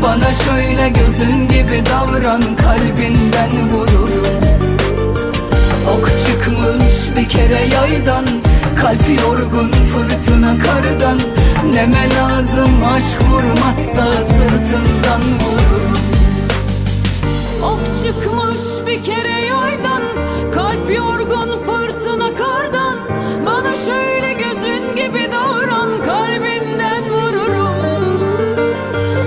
Bana 0.02 0.32
şöyle 0.32 0.88
gözün 0.88 1.48
gibi 1.48 1.82
davran 1.86 2.43
Kalbinden 2.56 3.70
vururum 3.72 4.26
Ok 5.94 6.10
çıkmış 6.26 7.16
bir 7.16 7.28
kere 7.28 7.66
yaydan 7.74 8.24
Kalp 8.80 9.20
yorgun 9.20 9.68
fırtına 9.68 10.55
kardan 10.59 11.18
Neme 11.72 12.09
lazım 12.18 12.84
aşk 12.94 13.20
vurmazsa 13.30 14.12
sırtından 14.12 15.22
vurur. 15.40 15.97
Ok 17.62 17.80
çıkmış 18.02 18.86
bir 18.86 19.02
kere 19.02 19.40
yaydan 19.40 20.02
Kalp 20.55 20.90
yorgun 20.90 21.48
fırtına 21.66 22.34
kardan. 22.34 22.98
Bana 23.47 23.74
şöyle 23.76 24.32
gözün 24.32 24.94
gibi 24.97 25.32
davran 25.32 26.02
Kalbinden 26.02 27.02
vururum. 27.10 27.76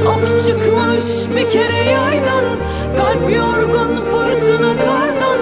Ok 0.07 0.45
çıkmış 0.45 1.35
bir 1.35 1.49
kere 1.51 1.83
yaydan 1.83 2.45
Kalp 2.97 3.35
yorgun 3.35 3.95
fırtına 3.95 4.75
kardan. 4.77 5.39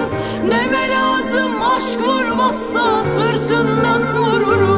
Neme 0.48 0.88
lazım 0.88 1.62
aşk 1.76 2.00
vurmazsa 2.08 3.02
sırtından 3.04 4.02
vururum 4.14 4.77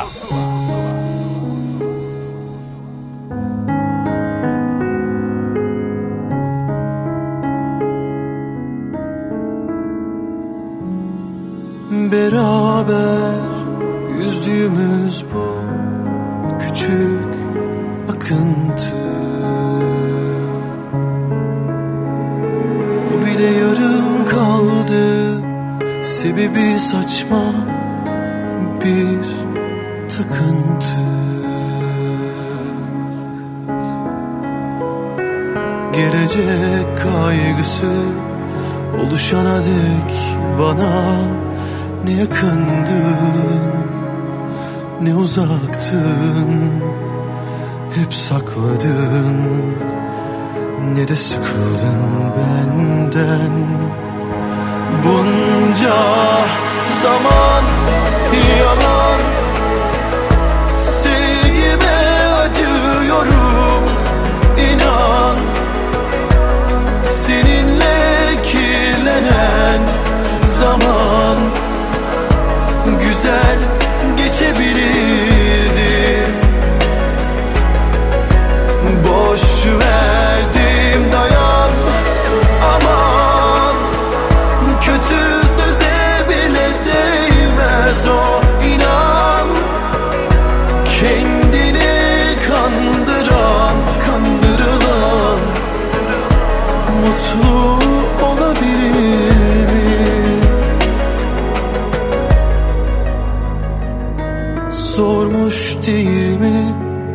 Sebebi 26.41 26.79
saçma 26.79 27.53
bir 28.83 29.25
takıntı. 30.09 31.01
Gelecek 35.93 36.87
kaygısı 36.97 37.93
oluşana 39.01 39.57
dek 39.57 40.13
bana 40.59 41.21
ne 42.05 42.11
yakındın 42.11 43.71
ne 45.01 45.15
uzaktın 45.15 46.71
Hep 47.95 48.13
sakladın 48.13 49.37
ne 50.95 51.07
de 51.07 51.15
sıkıldın 51.15 51.99
benden 52.37 53.80
Bunca 55.05 56.01
zaman 57.03 57.63
yalan 58.59 59.19
Sevgime 60.75 62.31
acıyorum 62.43 63.83
inan. 64.71 65.37
Seninle 67.01 68.41
kirlenen 68.43 69.81
zaman 70.59 71.37
Güzel 72.99 73.57
geçebilirdi 74.17 75.30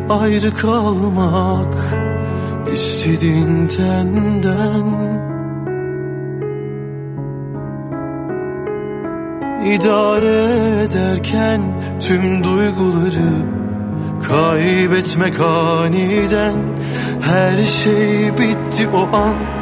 ayrı 0.09 0.55
kalmak 0.55 1.75
istediğin 2.71 3.67
tenden 3.67 5.17
İdare 9.65 10.83
ederken 10.83 11.61
tüm 11.99 12.43
duyguları 12.43 13.57
Kaybetmek 14.27 15.39
aniden. 15.39 16.55
Her 17.21 17.63
şey 17.63 18.37
bitti 18.37 18.87
o 18.95 19.17
an 19.17 19.56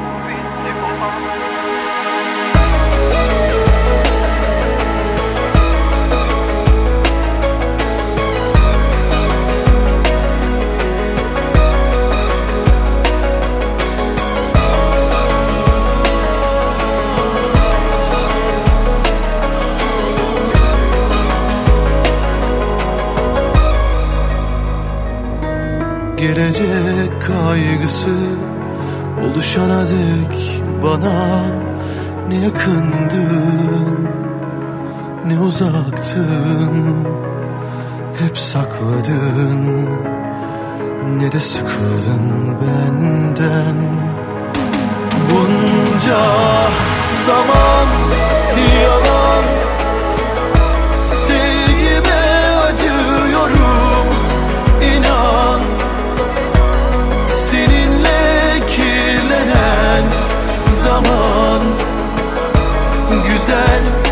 Gelecek 26.45 27.21
kaygısı 27.21 28.15
oluşana 29.21 29.81
dek 29.87 30.61
bana 30.83 31.41
ne 32.29 32.35
yakındın 32.35 34.09
ne 35.25 35.39
uzaktın 35.39 37.07
Hep 38.19 38.37
sakladın 38.37 39.89
ne 41.17 41.31
de 41.31 41.39
sıkıldın 41.39 42.31
benden. 42.61 43.77
Bunca 45.31 46.23
zaman 47.27 47.87
yalan 48.81 49.04
zaman. 60.95 61.61
Güzel 63.27 64.04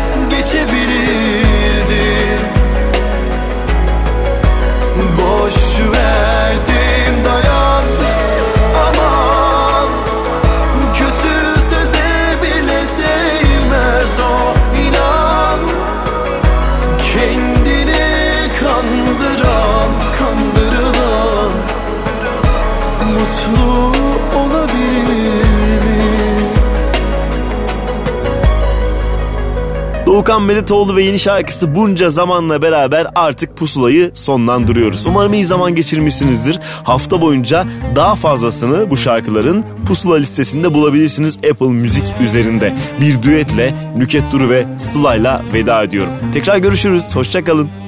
Doğukan 30.24 30.42
Medetoğlu 30.42 30.96
ve 30.96 31.02
yeni 31.02 31.18
şarkısı 31.18 31.74
bunca 31.74 32.10
zamanla 32.10 32.62
beraber 32.62 33.06
artık 33.14 33.56
pusulayı 33.56 34.10
sonlandırıyoruz. 34.14 35.06
Umarım 35.06 35.34
iyi 35.34 35.44
zaman 35.44 35.74
geçirmişsinizdir. 35.74 36.60
Hafta 36.84 37.20
boyunca 37.20 37.64
daha 37.96 38.14
fazlasını 38.14 38.90
bu 38.90 38.96
şarkıların 38.96 39.64
pusula 39.86 40.16
listesinde 40.16 40.74
bulabilirsiniz 40.74 41.38
Apple 41.50 41.66
Müzik 41.66 42.04
üzerinde. 42.20 42.74
Bir 43.00 43.22
düetle 43.22 43.74
Nüket 43.96 44.32
Duru 44.32 44.50
ve 44.50 44.66
Sıla'yla 44.78 45.42
veda 45.54 45.82
ediyorum. 45.82 46.12
Tekrar 46.32 46.56
görüşürüz. 46.56 47.16
Hoşçakalın. 47.16 47.83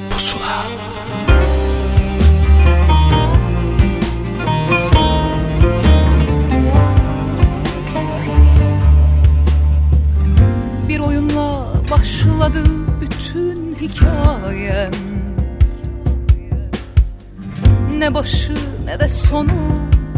Sonu 19.37 19.49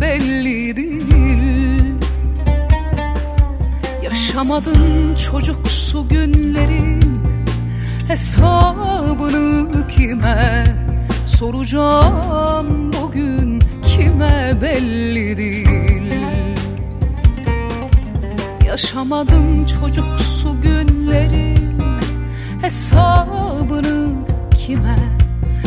belli 0.00 0.76
değil. 0.76 1.94
Yaşamadım 4.02 5.16
çocuksu 5.16 6.08
günlerin 6.08 7.20
hesabını 8.08 9.88
kime 9.88 10.64
Soracağım 11.26 12.92
bugün 12.92 13.62
kime 13.86 14.56
belli 14.62 15.36
değil. 15.36 16.12
Yaşamadım 18.66 19.66
çocuksu 19.66 20.62
günlerin 20.62 21.80
hesabını 22.60 24.10
kime 24.66 24.98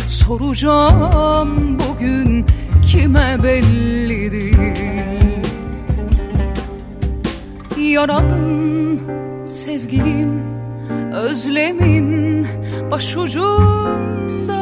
soracağım 0.07 1.79
bugün 1.79 2.45
kime 2.91 3.43
belli 3.43 4.51
Yaralım 7.77 8.99
sevgilim 9.47 10.43
özlemin 11.13 12.47
başucunda. 12.91 14.61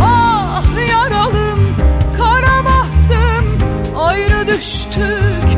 Ah 0.00 0.64
yaralım 0.90 1.60
kara 2.18 2.64
bahtım 2.64 3.44
ayrı 3.96 4.48
düştük 4.48 5.49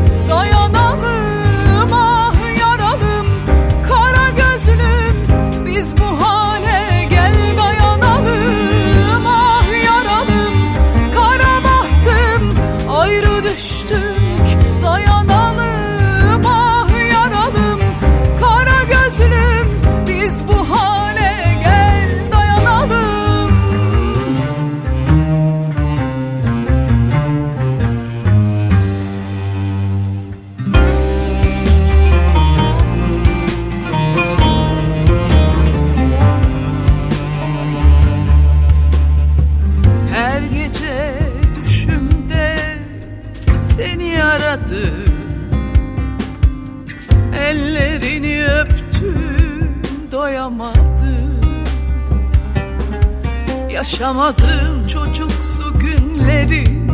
Yaşamadım 54.02 54.86
çocuksu 54.88 55.78
günlerin 55.78 56.88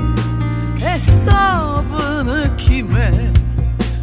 Hesabını 0.80 2.56
kime 2.59 3.12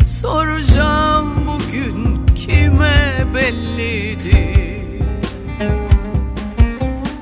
soracağım 0.08 1.34
bugün 1.48 2.26
kime 2.36 3.18
bellidir? 3.36 5.02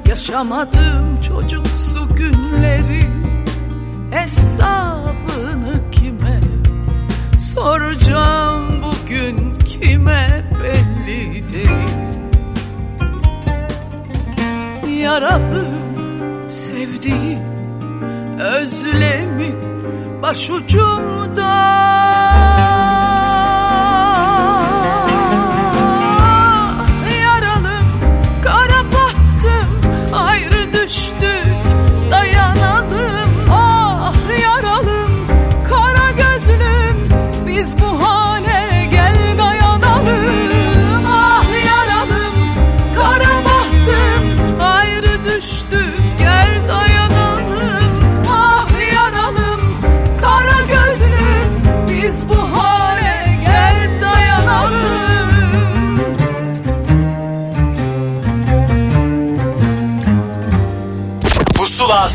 Yaşamadım 0.08 1.22
çocuksu 1.28 2.16
günlerin 2.16 3.26
Hesabını 4.12 5.92
kime 5.92 6.40
soracağım 7.40 8.64
bugün 8.84 9.54
kime 9.66 10.44
belli 10.64 11.44
değil 11.54 12.04
Yaralı 15.04 15.63
sevdiğim 16.54 17.40
özlemi 18.40 19.56
başucumda 20.22 21.54